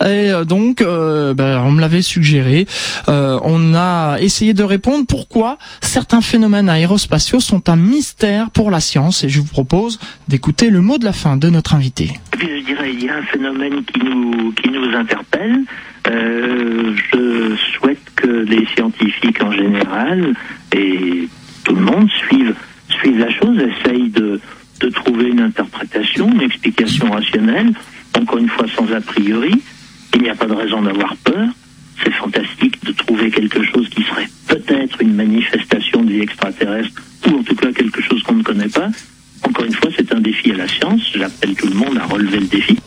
[0.02, 2.66] Et euh, donc, euh, bah, on me l'avait suggéré.
[3.08, 8.80] Euh, on a essayé de répondre pourquoi certains phénomènes aérospatiaux sont un mystère pour la
[8.80, 12.20] science et je vous propose d'écouter le mot de la fin de notre invité.
[12.38, 14.54] Je dirais il y a un phénomène qui nous,
[14.94, 15.64] interpelle.
[16.08, 20.34] Euh, je souhaite que les scientifiques en général
[20.76, 21.28] et
[21.64, 22.56] tout le monde suivent,
[22.90, 24.40] suivent la chose, essayent de,
[24.82, 27.72] de trouver une interprétation, une explication rationnelle,
[28.18, 29.62] encore une fois sans a priori.
[30.14, 31.48] Il n'y a pas de raison d'avoir peur.
[32.04, 37.44] C'est fantastique de trouver quelque chose qui serait peut-être une manifestation de extraterrestre ou en
[37.44, 38.90] tout cas quelque chose qu'on ne connaît pas.
[39.44, 41.02] Encore une fois, c'est un défi à la science.
[41.16, 42.78] J'appelle tout le monde à relever le défi.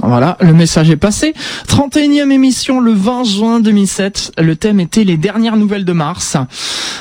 [0.00, 1.34] Voilà, Le message est passé.
[1.68, 4.32] 31e émission le 20 juin 2007.
[4.38, 6.36] Le thème était les dernières nouvelles de Mars.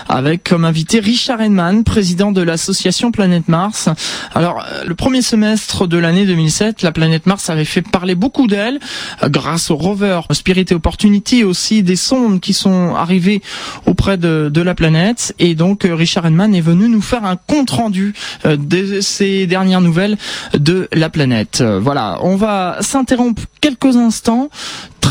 [0.09, 3.87] Avec comme invité Richard Henman, président de l'association Planète Mars.
[4.35, 8.47] Alors, euh, le premier semestre de l'année 2007, la planète Mars avait fait parler beaucoup
[8.47, 8.79] d'elle
[9.23, 13.41] euh, grâce au rover Spirit et Opportunity aussi des sondes qui sont arrivées
[13.85, 15.33] auprès de, la planète.
[15.39, 18.13] Et donc, euh, Richard Henman est venu nous faire un compte rendu
[18.45, 20.17] de ces dernières nouvelles
[20.53, 21.63] de la planète.
[21.63, 24.49] Voilà, on va s'interrompre quelques instants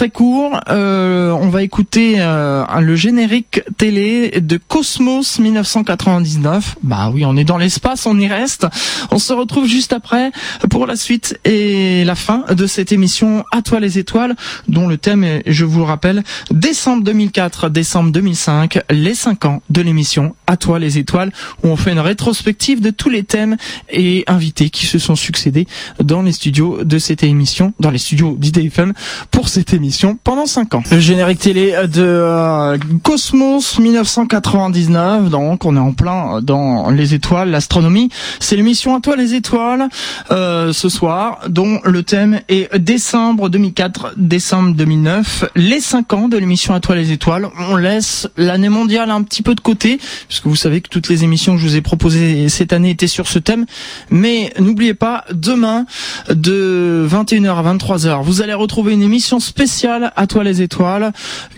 [0.08, 0.60] court.
[0.68, 6.76] Euh, on va écouter euh, le générique télé de Cosmos 1999.
[6.82, 8.66] Bah oui, on est dans l'espace, on y reste.
[9.10, 10.32] On se retrouve juste après
[10.70, 14.36] pour la suite et la fin de cette émission À toi les étoiles,
[14.68, 19.62] dont le thème est, je vous le rappelle, décembre 2004, décembre 2005, les 5 ans
[19.70, 21.32] de l'émission À toi les étoiles,
[21.62, 23.56] où on fait une rétrospective de tous les thèmes
[23.90, 25.66] et invités qui se sont succédés
[26.02, 28.92] dans les studios de cette émission, dans les studios d'IDFM
[29.30, 29.89] pour cette émission
[30.24, 30.83] pendant 5 ans.
[30.90, 37.50] Le générique télé de euh, Cosmos 1999, donc on est en plein dans les étoiles,
[37.50, 38.09] l'astronomie.
[38.38, 39.88] C'est l'émission à toi les étoiles
[40.31, 46.37] euh, ce soir, dont le thème est décembre 2004, décembre 2009, les 5 ans de
[46.37, 47.48] l'émission à toi les étoiles.
[47.68, 49.98] On laisse l'année mondiale un petit peu de côté,
[50.29, 53.07] puisque vous savez que toutes les émissions que je vous ai proposées cette année étaient
[53.07, 53.66] sur ce thème.
[54.11, 55.87] Mais n'oubliez pas, demain,
[56.29, 61.12] de 21h à 23h, vous allez retrouver une émission spéciale à toi les étoiles,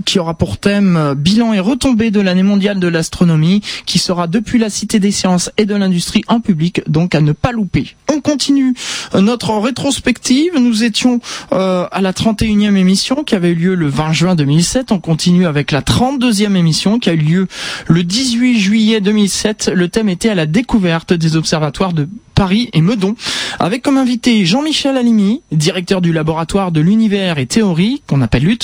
[0.04, 4.26] qui aura pour thème euh, bilan et retombée de l'année mondiale de l'astronomie, qui sera
[4.26, 7.94] depuis la Cité des sciences et de l'industrie en public, donc à ne pas louper.
[8.12, 8.74] On continue
[9.14, 10.52] euh, notre rétrospective.
[10.58, 11.20] Nous étions
[11.52, 14.92] euh, à la 31e émission qui avait eu lieu le 20 juin 2007.
[14.92, 17.46] On continue avec la 32e émission qui a eu lieu
[17.88, 19.72] le 18 juillet 2007.
[19.74, 22.08] Le thème était à la découverte des observatoires de
[22.42, 23.14] Paris et Meudon,
[23.60, 28.58] avec comme invité Jean-Michel Alimi, directeur du laboratoire de l'univers et théorie, qu'on appelle LUT,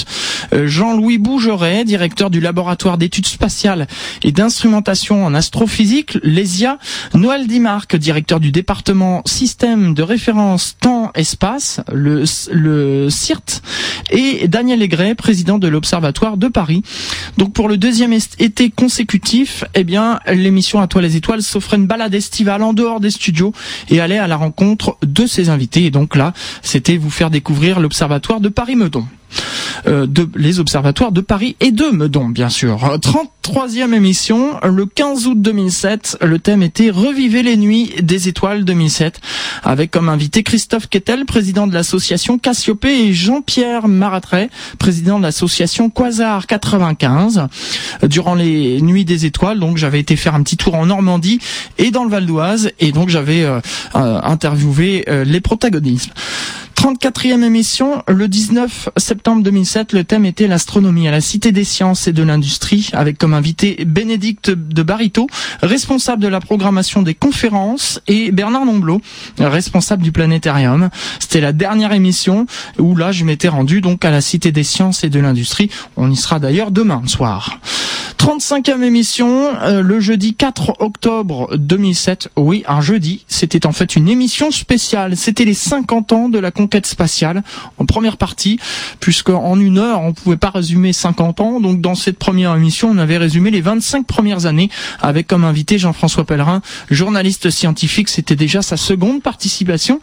[0.53, 3.87] euh, Jean-Louis Bougeret, directeur du laboratoire d'études spatiales
[4.25, 6.79] et d'instrumentation en astrophysique, l'ESIA,
[7.15, 10.77] Noël Dimarc, directeur du département système de référence
[11.09, 12.25] temps-espace, le,
[13.11, 13.63] CIRT,
[14.11, 16.83] et Daniel Aigret, président de l'Observatoire de Paris.
[17.37, 21.87] Donc pour le deuxième été consécutif, eh bien, l'émission À toi les étoiles s'offrait une
[21.87, 23.53] balade estivale en dehors des studios
[23.91, 25.85] et aller à la rencontre de ses invités.
[25.85, 29.07] Et donc là, c'était vous faire découvrir l'Observatoire de Paris-Meudon.
[29.87, 32.99] Euh, de, les observatoires de Paris et de Meudon, bien sûr.
[32.99, 36.19] 33e émission, le 15 août 2007.
[36.23, 39.21] Le thème était Reviver les nuits des étoiles 2007,
[39.63, 45.91] avec comme invité Christophe Kettel, président de l'association Cassiopée, et Jean-Pierre Maratret, président de l'association
[45.91, 47.47] Quasar 95.
[48.05, 51.41] Durant les nuits des étoiles, donc j'avais été faire un petit tour en Normandie
[51.79, 53.61] et dans le Val d'Oise, et donc j'avais euh,
[53.95, 56.11] euh, interviewé les protagonistes.
[56.79, 62.07] 34e émission, le 19 septembre 2007, le thème était l'astronomie à la Cité des sciences
[62.07, 65.27] et de l'industrie, avec comme invité Bénédicte de Barito,
[65.61, 69.01] responsable de la programmation des conférences, et Bernard Nomblot,
[69.41, 70.89] responsable du planétarium.
[71.19, 72.47] C'était la dernière émission
[72.79, 75.71] où là, je m'étais rendu donc à la Cité des sciences et de l'industrie.
[75.97, 77.59] On y sera d'ailleurs demain soir.
[78.19, 82.31] 35e émission, euh, le jeudi 4 octobre 2007.
[82.37, 83.25] Oui, un jeudi.
[83.29, 85.17] C'était en fait une émission spéciale.
[85.17, 87.43] C'était les 50 ans de la conquête spatiale
[87.79, 88.59] en première partie,
[89.01, 91.61] puisque en une heure, on pouvait pas résumer 50 ans.
[91.61, 94.69] Donc dans cette première émission, on avait résumé les 25 premières années
[95.01, 98.11] avec comme invité Jean-François Pellerin, journaliste scientifique.
[98.11, 100.01] C'était déjà sa seconde participation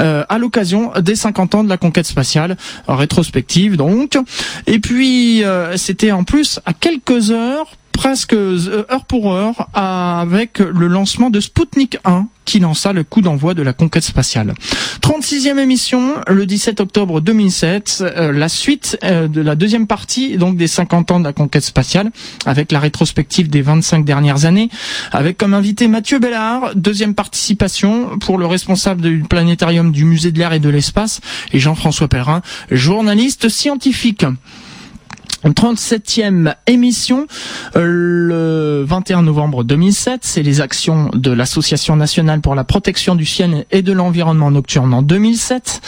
[0.00, 2.56] euh, à l'occasion des 50 ans de la conquête spatiale,
[2.88, 4.18] rétrospective donc.
[4.66, 10.58] Et puis, euh, c'était en plus à quelques heures presque euh, heure pour heure avec
[10.60, 14.54] le lancement de Sputnik 1 qui lança le coup d'envoi de la conquête spatiale.
[15.02, 20.56] 36e émission, le 17 octobre 2007, euh, la suite euh, de la deuxième partie donc
[20.56, 22.10] des 50 ans de la conquête spatiale,
[22.46, 24.70] avec la rétrospective des 25 dernières années,
[25.12, 30.38] avec comme invité Mathieu Bellard, deuxième participation pour le responsable du planétarium du musée de
[30.38, 31.20] l'air et de l'espace,
[31.52, 34.24] et Jean-François Pellerin, journaliste scientifique.
[35.48, 37.26] 37e émission
[37.76, 43.24] euh, le 21 novembre 2007, c'est les actions de l'Association nationale pour la protection du
[43.24, 45.80] ciel et de l'environnement nocturne en 2007.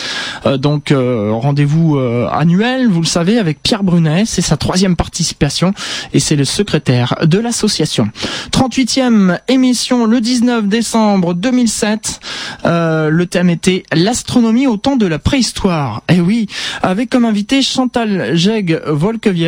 [0.46, 1.98] Euh, donc euh, rendez-vous
[2.30, 5.74] annuel, vous le savez, avec Pierre Brunet, c'est sa troisième participation
[6.12, 8.08] et c'est le secrétaire de l'association.
[8.52, 12.20] 38e émission le 19 décembre 2007.
[12.64, 16.02] le thème était l'astronomie au temps de la préhistoire.
[16.08, 16.46] Et eh oui,
[16.82, 19.41] avec comme invité Chantal Jeg Volkevier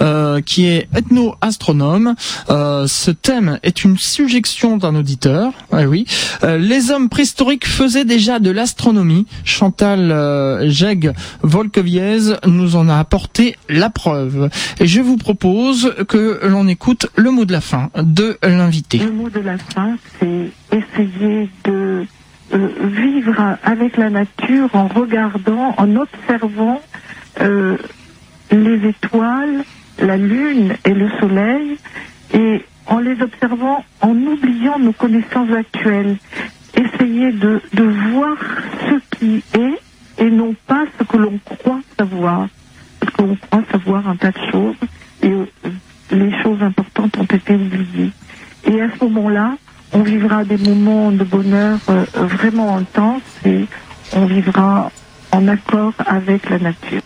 [0.00, 2.14] Euh, qui est ethno-astronome.
[2.50, 5.52] Euh, ce thème est une suggestion d'un auditeur.
[5.70, 6.06] Ah oui.
[6.42, 9.26] Euh, les hommes préhistoriques faisaient déjà de l'astronomie.
[9.44, 10.10] Chantal
[10.68, 14.50] Jeg Volkoviev nous en a apporté la preuve.
[14.80, 18.98] Et je vous propose que l'on écoute le mot de la fin de l'invité.
[18.98, 22.04] Le mot de la fin, c'est essayer de
[22.52, 26.80] vivre avec la nature en regardant, en observant
[28.56, 29.64] les étoiles,
[29.98, 31.78] la lune et le soleil,
[32.34, 36.16] et en les observant en oubliant nos connaissances actuelles.
[36.74, 38.36] Essayer de, de voir
[38.88, 39.78] ce qui est
[40.18, 42.48] et non pas ce que l'on croit savoir.
[43.00, 44.76] Parce qu'on croit savoir un tas de choses
[45.22, 45.44] et euh,
[46.10, 48.10] les choses importantes ont été oubliées.
[48.64, 49.56] Et à ce moment-là,
[49.92, 53.66] on vivra des moments de bonheur euh, vraiment intenses et
[54.14, 54.90] on vivra
[55.32, 57.02] en accord avec la nature.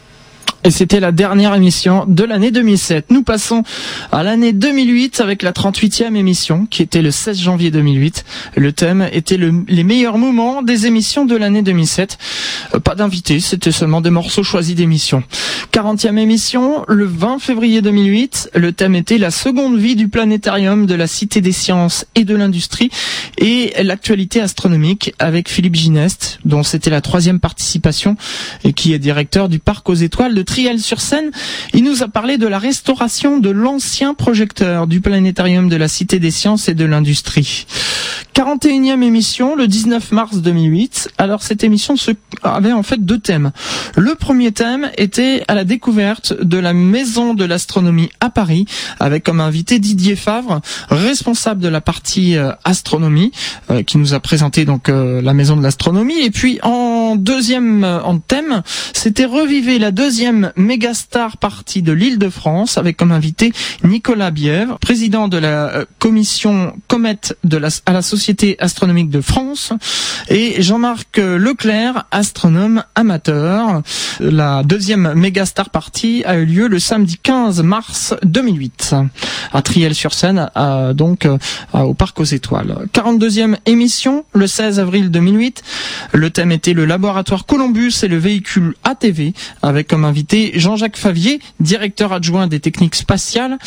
[0.67, 3.07] Et c'était la dernière émission de l'année 2007.
[3.11, 3.63] Nous passons
[4.11, 8.25] à l'année 2008 avec la 38e émission qui était le 16 janvier 2008.
[8.57, 12.19] Le thème était le- les meilleurs moments des émissions de l'année 2007.
[12.75, 15.23] Euh, Pas d'invités, c'était seulement des morceaux choisis d'émissions.
[15.71, 18.51] 40e émission, le 20 février 2008.
[18.57, 22.35] Le thème était la seconde vie du planétarium de la Cité des Sciences et de
[22.35, 22.91] l'Industrie
[23.39, 28.17] et l'actualité astronomique avec Philippe Gineste, dont c'était la troisième participation
[28.65, 31.33] et qui est directeur du parc aux étoiles de Triel-sur-Seine.
[31.75, 36.19] Il nous a parlé de la restauration de l'ancien projecteur du planétarium de la Cité
[36.19, 37.67] des Sciences et de l'Industrie.
[38.37, 41.09] 41e émission, le 19 mars 2008.
[41.17, 41.95] Alors cette émission
[42.43, 43.51] avait en fait deux thèmes.
[43.97, 48.67] Le premier thème était à la découverte de la Maison de l'Astronomie à Paris,
[49.01, 53.33] avec comme invité Didier Favre, responsable de la partie euh, astronomie,
[53.71, 56.21] euh, qui nous a présenté donc euh, la Maison de l'Astronomie.
[56.21, 57.87] Et puis en deuxième
[58.29, 63.53] thème, c'était reviver la deuxième méga star partie de l'Île-de-France, avec comme invité
[63.85, 69.21] Nicolas Bièvre, président de la euh, commission Comète de la, à la Société astronomique de
[69.21, 69.73] France,
[70.29, 73.83] et Jean-Marc Leclerc, astronome amateur.
[74.21, 78.95] La deuxième méga star party a eu lieu le samedi 15 mars 2008
[79.53, 80.51] à Triel-sur-Seine,
[80.95, 81.39] donc euh,
[81.73, 82.89] au Parc aux Étoiles.
[82.93, 85.63] 42e émission, le 16 avril 2008.
[86.13, 91.41] Le thème était le laboratoire Columbus et le véhicule ATV, avec comme invité Jean-Jacques Favier,
[91.61, 93.59] directeur adjoint des techniques spatiales.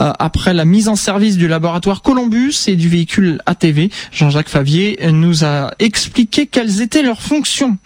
[0.00, 4.98] Euh, après la mise en service du laboratoire Columbus et du véhicule ATV, Jean-Jacques Favier
[5.12, 7.78] nous a expliqué quelles étaient leurs fonctions.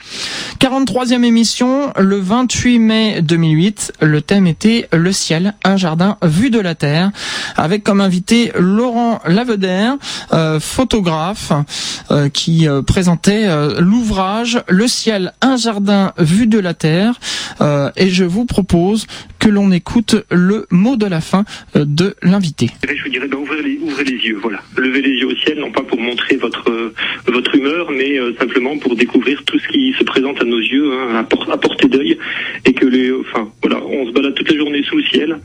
[0.61, 3.93] 43e émission, le 28 mai 2008.
[4.01, 7.11] Le thème était le ciel, un jardin vu de la Terre,
[7.57, 9.97] avec comme invité Laurent Lavedère,
[10.33, 11.53] euh, photographe,
[12.11, 13.49] euh, qui présentait
[13.81, 17.15] l'ouvrage Le ciel, un jardin vu de la Terre.
[18.25, 19.07] Vous propose
[19.39, 21.45] que l'on écoute le mot de la fin
[21.77, 22.71] euh, de l'invité.
[22.89, 24.61] Je vous dirais, ben, ouvrez, les, yeux, voilà.
[24.77, 26.95] Levez les yeux au ciel, non pas pour montrer votre euh,
[27.27, 30.93] votre humeur, mais euh, simplement pour découvrir tout ce qui se présente à nos yeux,
[30.93, 32.19] hein, à portée d'œil,
[32.65, 35.39] et que les, enfin, voilà, on se balade toute la journée sous le ciel.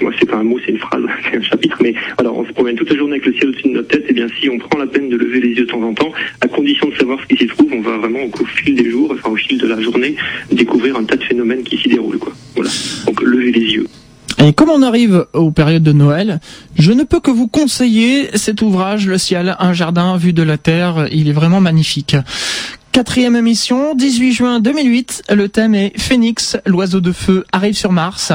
[0.00, 2.52] Moi, c'est pas un mot, c'est une phrase, c'est un chapitre, mais voilà, on se
[2.52, 4.04] promène toute la journée avec le ciel au-dessus de notre tête.
[4.08, 6.12] Et bien, si on prend la peine de lever les yeux de temps en temps,
[6.40, 9.12] à condition de savoir ce qui s'y trouve, on va vraiment au fil des jours,
[9.14, 10.16] enfin au fil de la journée,
[10.50, 12.32] découvrir un tas de phénomènes qui s'y déroulent, quoi.
[12.54, 12.70] Voilà.
[13.06, 13.86] Donc, levez les yeux.
[14.44, 16.40] Et comme on arrive aux périodes de Noël,
[16.76, 20.58] je ne peux que vous conseiller cet ouvrage, Le ciel, un jardin vu de la
[20.58, 21.06] terre.
[21.12, 22.16] Il est vraiment magnifique.
[22.92, 25.22] Quatrième émission, 18 juin 2008.
[25.34, 28.32] Le thème est Phénix, l'oiseau de feu arrive sur Mars.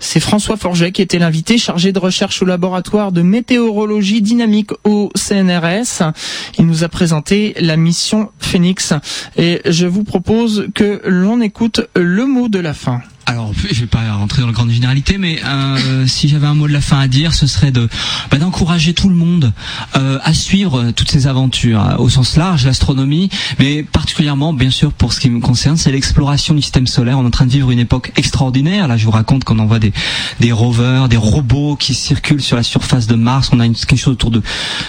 [0.00, 5.10] C'est François Forget qui était l'invité chargé de recherche au laboratoire de météorologie dynamique au
[5.14, 6.12] CNRS.
[6.58, 8.92] Il nous a présenté la mission Phénix
[9.36, 13.02] et je vous propose que l'on écoute le mot de la fin.
[13.26, 16.66] Alors, je vais pas rentrer dans la grande généralité, mais euh, si j'avais un mot
[16.66, 17.88] de la fin à dire, ce serait de
[18.30, 19.52] bah, d'encourager tout le monde
[19.96, 23.30] euh, à suivre euh, toutes ces aventures au sens large, l'astronomie,
[23.60, 27.18] mais particulièrement, bien sûr, pour ce qui me concerne, c'est l'exploration du système solaire.
[27.18, 28.88] On est en train de vivre une époque extraordinaire.
[28.88, 29.92] Là, je vous raconte qu'on envoie des
[30.40, 33.50] des rovers, des robots qui circulent sur la surface de Mars.
[33.52, 34.42] On a une, quelque chose autour de,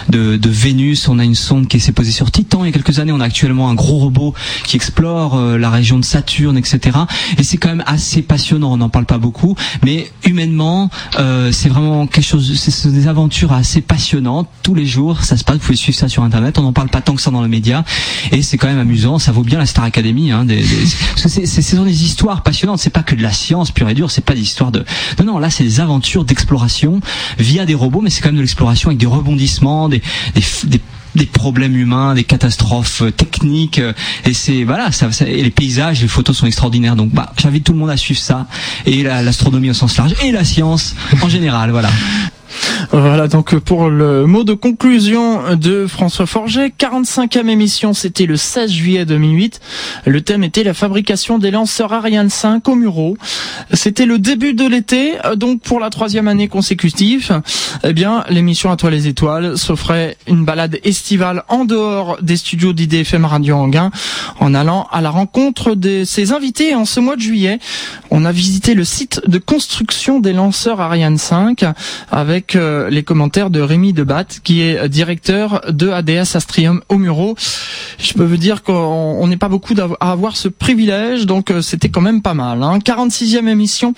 [0.08, 1.06] de de Vénus.
[1.08, 3.12] On a une sonde qui s'est posée sur Titan il y a quelques années.
[3.12, 6.98] On a actuellement un gros robot qui explore la région de Saturne, etc.
[7.38, 8.72] Et c'est quand même assez passionnant.
[8.72, 12.52] On n'en parle pas beaucoup, mais humainement, euh, c'est vraiment quelque chose.
[12.58, 15.22] C'est des aventures assez passionnantes tous les jours.
[15.22, 15.56] Ça se passe.
[15.56, 16.58] Vous pouvez suivre ça sur internet.
[16.58, 17.84] On n'en parle pas tant que ça dans les médias,
[18.32, 19.18] et c'est quand même amusant.
[19.18, 20.32] Ça vaut bien la Star Academy.
[20.32, 20.64] Hein, des, des-
[21.10, 22.78] parce que c'est- ce sont des histoires passionnantes.
[22.80, 24.10] C'est pas que de la science pure et dure.
[24.10, 24.84] C'est pas des histoires de.
[25.18, 25.38] Non, non.
[25.38, 27.00] Là, c'est des aventures d'exploration
[27.38, 30.02] via des robots, mais c'est quand même de l'exploration avec des rebondissements, des,
[30.34, 30.80] des, f- des
[31.14, 33.78] des problèmes humains, des catastrophes euh, techniques.
[33.78, 33.92] euh,
[34.26, 36.96] Et c'est voilà, ça, ça- et les paysages, les photos sont extraordinaires.
[36.96, 38.46] Donc bah, j'invite tout le monde à suivre ça
[38.86, 41.70] et la- l'astronomie au sens large et la science en général.
[41.70, 41.90] Voilà.
[42.92, 46.72] Voilà donc pour le mot de conclusion de François Forget.
[46.78, 49.60] 45e émission, c'était le 16 juillet 2008.
[50.06, 53.16] Le thème était la fabrication des lanceurs Ariane 5 au Muro.
[53.72, 57.40] C'était le début de l'été, donc pour la troisième année consécutive,
[57.82, 62.72] eh bien l'émission À toi les étoiles s'offrait une balade estivale en dehors des studios
[62.72, 63.90] d'IDFM Radio Anguin,
[64.40, 67.58] en allant à la rencontre de ses invités en ce mois de juillet.
[68.10, 71.64] On a visité le site de construction des lanceurs Ariane 5
[72.10, 77.36] avec euh, les commentaires de Rémi Debat, qui est directeur de ADS Astrium au Muro.
[77.98, 81.62] Je peux vous dire qu'on on n'est pas beaucoup à avoir ce privilège, donc euh,
[81.62, 82.62] c'était quand même pas mal.
[82.62, 82.78] Hein.
[82.78, 83.94] 46e émission,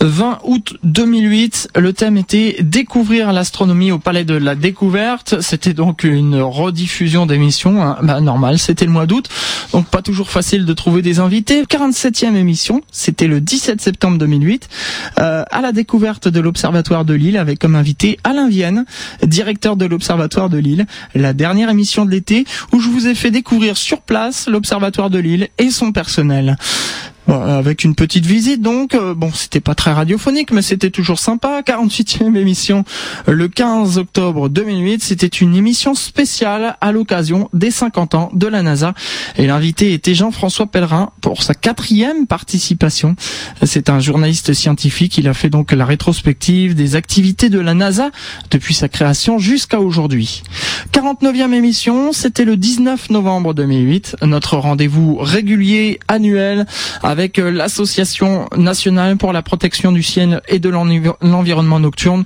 [0.00, 1.70] 20 août 2008.
[1.76, 5.40] Le thème était découvrir l'astronomie au Palais de la Découverte.
[5.40, 7.82] C'était donc une rediffusion d'émission.
[7.82, 7.98] Hein.
[8.02, 9.28] Bah, normal, c'était le mois d'août,
[9.72, 11.62] donc pas toujours facile de trouver des invités.
[11.62, 14.68] 47e émission, c'était le 17 septembre 2008,
[15.18, 18.84] euh, à la découverte de l'Observatoire de Lille, avec comme invité Alain Vienne,
[19.22, 20.86] directeur de l'Observatoire de Lille.
[21.14, 25.18] La dernière émission de l'été où je vous ai fait découvrir sur place l'Observatoire de
[25.18, 26.56] Lille et son personnel.
[27.28, 31.60] Avec une petite visite donc, euh, bon c'était pas très radiophonique mais c'était toujours sympa.
[31.60, 32.84] 48e émission
[33.26, 38.62] le 15 octobre 2008, c'était une émission spéciale à l'occasion des 50 ans de la
[38.62, 38.94] NASA
[39.36, 43.14] et l'invité était Jean-François Pellerin pour sa quatrième participation.
[43.62, 48.10] C'est un journaliste scientifique, il a fait donc la rétrospective des activités de la NASA
[48.50, 50.42] depuis sa création jusqu'à aujourd'hui.
[50.92, 56.66] 49e émission, c'était le 19 novembre 2008, notre rendez-vous régulier annuel
[57.38, 62.24] euh, l'association nationale pour la protection du ciel et de l'envi- l'environnement nocturne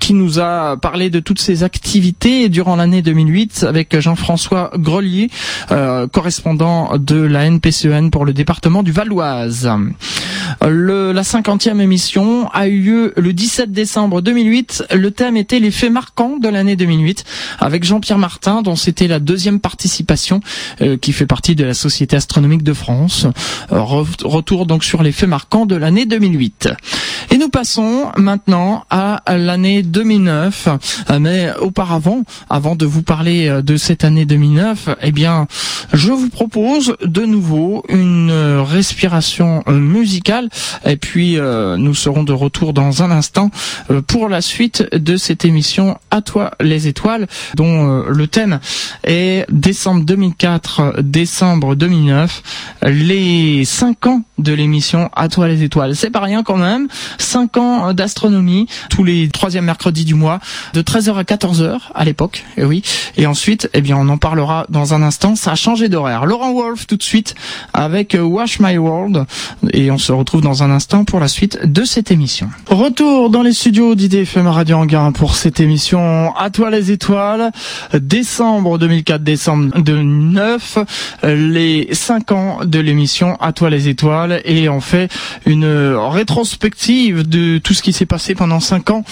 [0.00, 5.30] qui nous a parlé de toutes ses activités durant l'année 2008 avec Jean-François Grelier,
[5.70, 9.70] euh, correspondant de la NPCEN pour le département du Val d'Oise.
[10.66, 14.84] Le, la 50e émission a eu lieu le 17 décembre 2008.
[14.94, 17.24] Le thème était les faits marquants de l'année 2008
[17.58, 20.40] avec Jean-Pierre Martin dont c'était la deuxième participation
[20.80, 23.26] euh, qui fait partie de la Société astronomique de France.
[23.72, 26.68] Euh, retour donc sur les faits marquants de l'année 2008.
[27.30, 30.68] Et nous passons maintenant à l'année 2009.
[31.10, 35.46] Euh, Mais auparavant, avant de vous parler euh, de cette année 2009, eh bien,
[35.92, 40.48] je vous propose de nouveau une euh, respiration musicale.
[40.84, 43.50] Et puis, nous serons de retour dans un instant
[44.06, 48.60] pour la suite de cette émission À toi les étoiles, dont le thème
[49.04, 52.42] est décembre 2004, décembre 2009,
[52.86, 55.96] les 5 ans de l'émission À toi les étoiles.
[55.96, 56.88] C'est pas rien quand même.
[57.18, 60.40] 5 ans d'astronomie tous les troisièmes mercredis du mois
[60.74, 62.44] de 13h à 14h à l'époque.
[62.56, 62.82] Et oui.
[63.16, 65.36] Et ensuite, eh bien, on en parlera dans un instant.
[65.36, 66.26] Ça a changé d'horaire.
[66.26, 67.34] Laurent Wolf tout de suite
[67.72, 69.24] avec euh, Wash My World.
[69.72, 72.48] Et on se retrouve dans un instant pour la suite de cette émission.
[72.68, 77.50] Retour dans les studios d'IDFM Radio Anguin pour cette émission À toi les étoiles.
[77.94, 80.78] Décembre 2004, décembre 2009.
[81.24, 83.95] Les 5 ans de l'émission À toi les étoiles.
[84.44, 85.10] Et on fait
[85.46, 89.04] une rétrospective de tout ce qui s'est passé pendant 5 ans.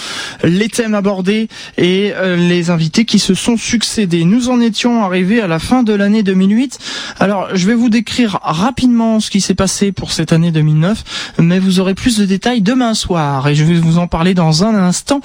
[0.43, 4.25] Les thèmes abordés et euh, les invités qui se sont succédés.
[4.25, 6.79] Nous en étions arrivés à la fin de l'année 2008.
[7.19, 11.59] Alors, je vais vous décrire rapidement ce qui s'est passé pour cette année 2009, mais
[11.59, 14.75] vous aurez plus de détails demain soir et je vais vous en parler dans un
[14.75, 15.21] instant.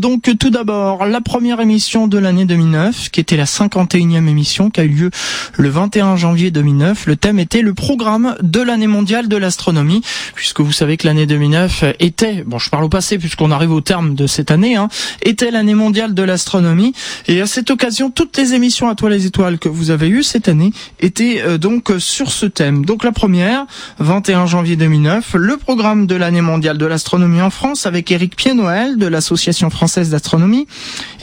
[0.00, 4.80] Donc, tout d'abord, la première émission de l'année 2009, qui était la 51e émission, qui
[4.80, 5.10] a eu lieu
[5.56, 7.06] le 21 janvier 2009.
[7.06, 10.02] Le thème était le programme de l'année mondiale de l'astronomie,
[10.34, 13.80] puisque vous savez que l'année 2009 était, bon, je parle au passé puisqu'on arrive au
[13.80, 14.88] terme de cette année, hein,
[15.22, 16.92] était l'année mondiale de l'astronomie.
[17.26, 20.22] Et à cette occasion, toutes les émissions à toi les étoiles que vous avez eues
[20.22, 22.84] cette année étaient euh, donc sur ce thème.
[22.84, 23.66] Donc la première,
[23.98, 28.98] 21 janvier 2009, le programme de l'année mondiale de l'astronomie en France avec Éric Pied-Noël
[28.98, 30.66] de l'Association française d'astronomie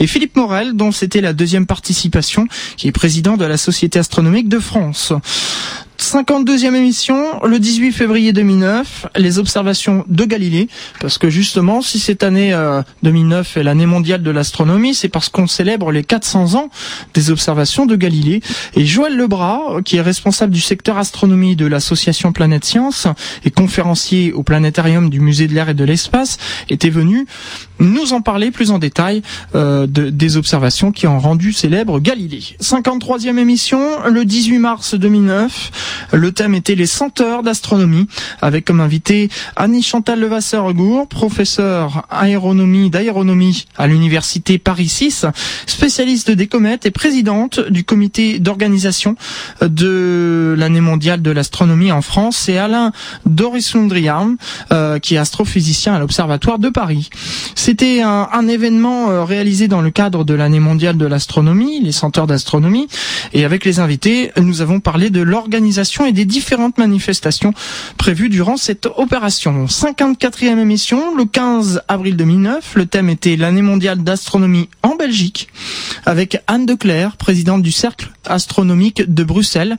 [0.00, 4.48] et Philippe Morel dont c'était la deuxième participation qui est président de la Société astronomique
[4.48, 5.12] de France.
[5.98, 10.68] 52e émission, le 18 février 2009, les observations de Galilée,
[11.00, 15.28] parce que justement, si cette année euh, 2009 est l'année mondiale de l'astronomie, c'est parce
[15.28, 16.70] qu'on célèbre les 400 ans
[17.12, 18.40] des observations de Galilée.
[18.74, 23.06] Et Joël Lebras, euh, qui est responsable du secteur astronomie de l'association Planète Science
[23.44, 26.38] et conférencier au planétarium du musée de l'air et de l'espace,
[26.70, 27.26] était venu
[27.80, 29.20] nous en parler plus en détail
[29.54, 32.56] euh, de, des observations qui ont rendu célèbre Galilée.
[32.62, 36.08] 53e émission, le 18 mars 2009.
[36.14, 37.57] Le thème était les senteurs d'astronomie,
[38.42, 45.26] avec comme invité Annie Chantal Levasseur-Gour, professeur aéronomie d'aéronomie à l'université Paris 6,
[45.66, 49.16] spécialiste des comètes et présidente du comité d'organisation
[49.60, 52.92] de l'année mondiale de l'astronomie en France, et Alain
[53.26, 54.36] Doris-Lundriam,
[54.72, 57.10] euh, qui est astrophysicien à l'Observatoire de Paris.
[57.54, 61.92] C'était un, un événement euh, réalisé dans le cadre de l'année mondiale de l'astronomie, les
[61.92, 62.88] senteurs d'astronomie,
[63.32, 67.47] et avec les invités, nous avons parlé de l'organisation et des différentes manifestations
[67.96, 69.66] prévues durant cette opération.
[69.66, 75.48] 54e émission, le 15 avril 2009, le thème était l'année mondiale d'astronomie en Belgique,
[76.06, 79.76] avec Anne Declerc, présidente du Cercle astronomique de Bruxelles.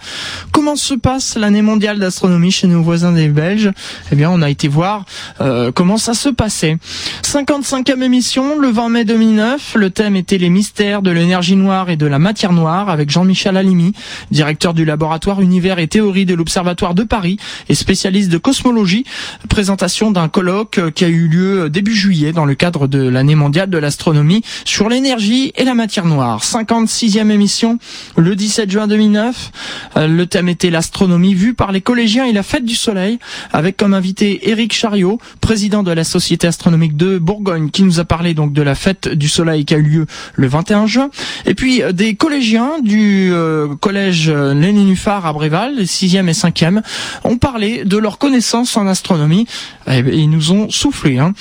[0.51, 3.71] Comment se passe l'année mondiale d'astronomie chez nos voisins des Belges?
[4.11, 5.05] Eh bien, on a été voir
[5.41, 6.77] euh, comment ça se passait.
[7.23, 11.97] 55e émission, le 20 mai 2009, le thème était les mystères de l'énergie noire et
[11.97, 13.93] de la matière noire avec Jean-Michel Alimi,
[14.31, 17.37] directeur du laboratoire Univers et Théorie de l'Observatoire de Paris
[17.67, 19.03] et spécialiste de cosmologie.
[19.49, 23.07] Présentation d'un colloque euh, qui a eu lieu euh, début juillet dans le cadre de
[23.07, 26.43] l'année mondiale de l'astronomie sur l'énergie et la matière noire.
[26.43, 27.77] 56e émission,
[28.15, 29.51] le 17 juin 2009.
[29.97, 33.19] Euh, Le thème était l'astronomie vue par les collégiens et la fête du soleil
[33.51, 38.05] avec comme invité Éric Chariot, président de la Société astronomique de Bourgogne qui nous a
[38.05, 40.05] parlé donc de la fête du soleil qui a eu lieu
[40.35, 41.09] le 21 juin.
[41.45, 43.31] Et puis des collégiens du
[43.79, 46.81] collège Lénine-Nuffar à Bréval, les 6e et 5e,
[47.23, 49.47] ont de leurs connaissances en astronomie
[49.87, 51.17] et ils nous ont soufflé.
[51.17, 51.33] Hein.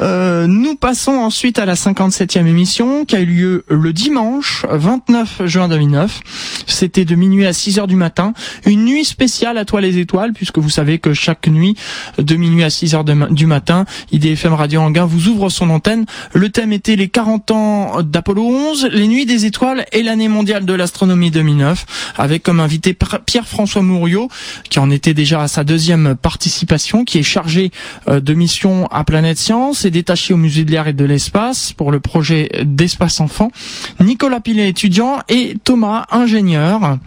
[0.00, 5.42] Euh, nous passons ensuite à la 57e émission qui a eu lieu le dimanche 29
[5.46, 6.20] juin 2009.
[6.66, 8.32] C'était de minuit à 6 heures du matin.
[8.64, 11.76] Une nuit spéciale à toi les étoiles puisque vous savez que chaque nuit
[12.18, 16.06] de minuit à 6 heures du matin, IDFM Radio Anguin vous ouvre son antenne.
[16.32, 20.64] Le thème était les 40 ans d'Apollo 11, les nuits des étoiles et l'année mondiale
[20.64, 22.96] de l'astronomie 2009 avec comme invité
[23.26, 24.28] Pierre-François Mouriot
[24.68, 27.72] qui en était déjà à sa deuxième participation qui est chargé
[28.08, 31.72] euh, de mission à Planète Science et détaché au musée de l'air et de l'espace
[31.72, 33.50] pour le projet d'espace enfant.
[33.98, 36.98] Nicolas Pilet, étudiant, et Thomas, ingénieur.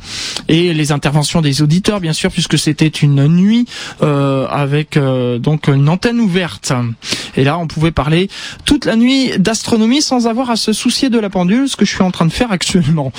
[0.47, 3.65] Et les interventions des auditeurs, bien sûr, puisque c'était une nuit
[4.01, 6.73] euh, avec euh, donc une antenne ouverte.
[7.37, 8.29] Et là, on pouvait parler
[8.65, 11.93] toute la nuit d'astronomie sans avoir à se soucier de la pendule, ce que je
[11.93, 13.11] suis en train de faire actuellement.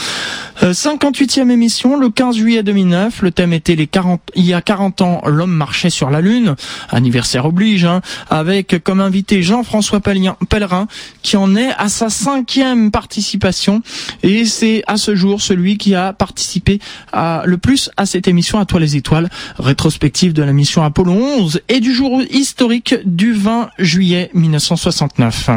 [0.62, 3.22] Euh, 58e émission, le 15 juillet 2009.
[3.22, 6.55] Le thème était les 40, il y a 40 ans, l'homme marchait sur la Lune.
[6.90, 8.00] Anniversaire oblige, hein,
[8.30, 10.86] avec comme invité Jean-François Pellerin,
[11.22, 13.82] qui en est à sa cinquième participation.
[14.22, 16.80] Et c'est à ce jour celui qui a participé
[17.12, 19.28] à, le plus à cette émission à toi les étoiles,
[19.59, 25.50] rétrospective de la mission Apollo 11 et du jour historique du 20 juillet 1969.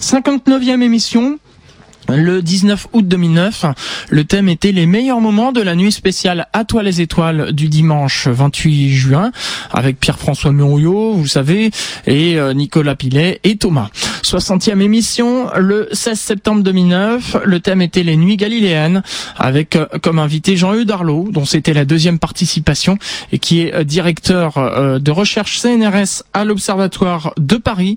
[0.00, 1.38] 59e émission,
[2.08, 3.66] le 19 août 2009,
[4.08, 7.68] le thème était les meilleurs moments de la nuit spéciale à toi les étoiles du
[7.68, 9.30] dimanche 28 juin
[9.70, 11.70] avec Pierre-François Muriot, vous savez,
[12.06, 13.88] et euh, Nicolas Pilet et Thomas.
[14.22, 19.02] 60e émission le 16 septembre 2009, le thème était les nuits galiléennes
[19.36, 22.98] avec euh, comme invité Jean-Eudes Darlot, dont c'était la deuxième participation
[23.32, 27.96] et qui est euh, directeur de recherche CNRS à l'Observatoire de Paris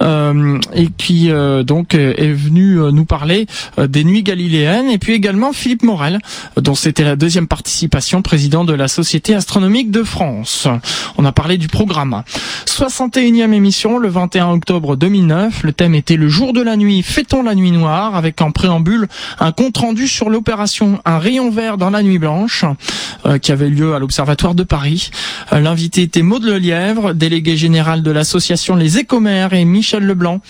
[0.00, 1.30] et qui
[1.64, 3.43] donc est venu nous parler
[3.78, 6.18] euh, des nuits galiléennes et puis également Philippe Morel
[6.56, 10.68] dont c'était la deuxième participation président de la Société astronomique de France.
[11.16, 12.22] On a parlé du programme.
[12.66, 17.42] 61e émission le 21 octobre 2009, le thème était le jour de la nuit, fêtons
[17.42, 21.90] la nuit noire avec en préambule un compte rendu sur l'opération Un rayon vert dans
[21.90, 22.64] la nuit blanche
[23.26, 25.10] euh, qui avait lieu à l'Observatoire de Paris.
[25.52, 30.40] Euh, L'invité était Maud Lelièvre, délégué général de l'association Les Écomères et Michel Leblanc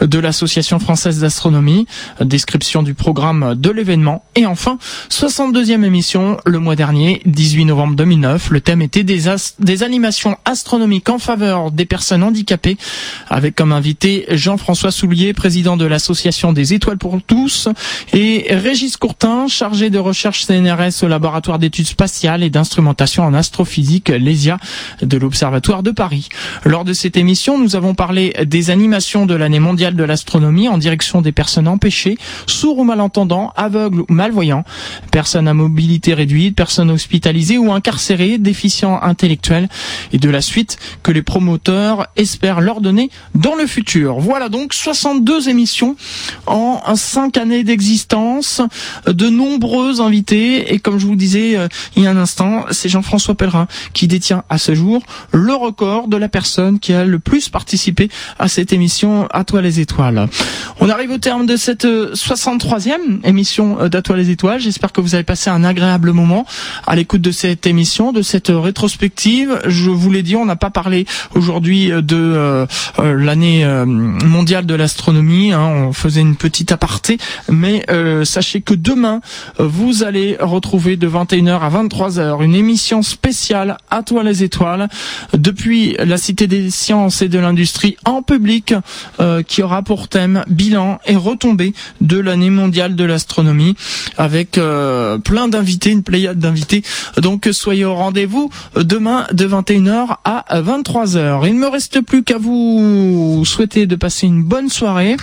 [0.00, 1.86] de l'association française d'astronomie,
[2.34, 4.24] description du programme de l'événement.
[4.34, 4.78] Et enfin,
[5.08, 11.20] 62e émission le mois dernier, 18 novembre 2009, le thème était des, animations astronomiques en
[11.20, 12.76] faveur des personnes handicapées
[13.28, 17.68] avec comme invité Jean-François Soulier, président de l'association des étoiles pour tous
[18.12, 24.08] et Régis Courtin, chargé de recherche CNRS au laboratoire d'études spatiales et d'instrumentation en astrophysique
[24.08, 24.58] LESIA
[25.02, 26.30] de l'Observatoire de Paris.
[26.64, 30.78] Lors de cette émission, nous avons parlé des animations de l'année mondiale de l'astronomie en
[30.78, 32.13] direction des personnes empêchées
[32.46, 34.64] sourds ou malentendants, aveugles ou malvoyants,
[35.10, 39.68] personnes à mobilité réduite, personnes hospitalisées ou incarcérées, déficients intellectuels
[40.12, 44.18] et de la suite que les promoteurs espèrent leur donner dans le futur.
[44.18, 45.96] Voilà donc 62 émissions
[46.46, 48.60] en 5 années d'existence,
[49.06, 52.66] de nombreux invités et comme je vous le disais euh, il y a un instant,
[52.70, 55.02] c'est Jean-François Pellerin qui détient à ce jour
[55.32, 58.08] le record de la personne qui a le plus participé
[58.38, 60.28] à cette émission À toi les étoiles.
[60.80, 64.60] On arrive au terme de cette 63e émission d'À toi les étoiles.
[64.60, 66.46] J'espère que vous avez passé un agréable moment
[66.86, 69.60] à l'écoute de cette émission, de cette rétrospective.
[69.66, 72.66] Je vous l'ai dit, on n'a pas parlé aujourd'hui de euh,
[72.98, 75.52] euh, l'année euh, mondiale de l'astronomie.
[75.52, 75.86] Hein.
[75.88, 77.84] on faisait une petite aparté, mais
[78.24, 79.20] sachez que demain,
[79.58, 84.88] vous allez retrouver de 21h à 23h une émission spéciale À toi les étoiles
[85.32, 88.74] depuis la Cité des sciences et de l'industrie en public
[89.46, 91.74] qui aura pour thème bilan et retombée
[92.04, 93.74] de l'année mondiale de l'astronomie
[94.16, 94.52] avec
[95.24, 96.82] plein d'invités, une pléiade d'invités.
[97.16, 101.46] Donc soyez au rendez-vous demain de 21h à 23h.
[101.46, 105.16] Il ne me reste plus qu'à vous souhaiter de passer une bonne soirée.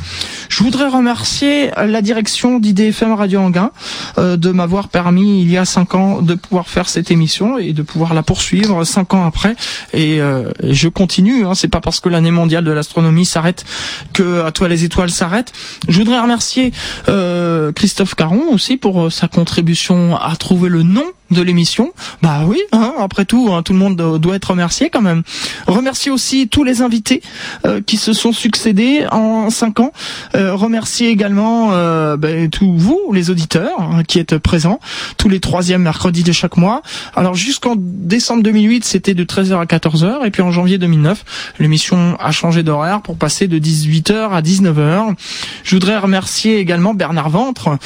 [0.50, 3.72] Je voudrais remercier la direction d'IDFM Radio Anguin
[4.18, 7.74] euh, de m'avoir permis il y a cinq ans de pouvoir faire cette émission et
[7.74, 9.56] de pouvoir la poursuivre cinq ans après.
[9.94, 11.46] Et, euh, je continue.
[11.46, 13.66] Hein, C'est pas parce que l'année mondiale de l'astronomie s'arrête
[14.14, 15.54] que à toi les étoiles s'arrêtent.
[15.88, 16.71] Je voudrais remercier
[17.10, 21.94] euh, Christophe Caron aussi pour sa contribution à trouver le nom de l'émission.
[22.22, 25.24] Bah oui, hein, après tout, hein, tout le monde doit être remercié quand même.
[25.66, 27.22] Remercier aussi tous les invités
[27.66, 29.92] euh, qui se sont succédés en cinq ans.
[30.36, 34.80] Euh, remercier également euh, ben, tous vous, les auditeurs, hein, qui êtes présents
[35.18, 36.82] tous les troisièmes mercredis de chaque mois.
[37.16, 42.18] Alors jusqu'en décembre 2008, c'était de 13h à 14h, et puis en janvier 2009, l'émission
[42.20, 45.16] a changé d'horaire pour passer de 18h à 19h.
[45.64, 47.78] Je voudrais remercier également Bernard Ventre,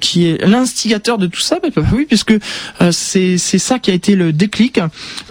[0.00, 2.32] qui est l'instigateur de tout ça, bah, bah oui, puisque
[2.82, 4.80] euh, c'est ça qui a été le déclic,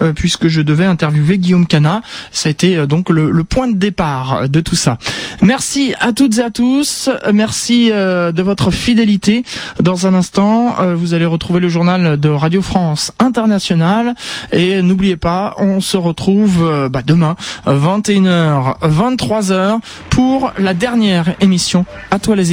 [0.01, 2.01] euh, puisque je devais interviewer Guillaume Cana.
[2.31, 4.97] Ça a été euh, donc le, point de départ de tout ça.
[5.41, 7.09] Merci à toutes et à tous.
[7.33, 9.43] Merci de votre fidélité.
[9.81, 14.13] Dans un instant, vous allez retrouver le journal de Radio France International.
[14.51, 17.35] Et n'oubliez pas, on se retrouve bah, demain,
[17.65, 19.79] 21h, 23h,
[20.09, 22.51] pour la dernière émission À toi les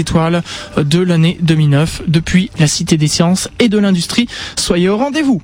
[0.76, 4.28] de l'année 2009, depuis la Cité des Sciences et de l'Industrie.
[4.56, 5.34] Soyez au rendez-vous.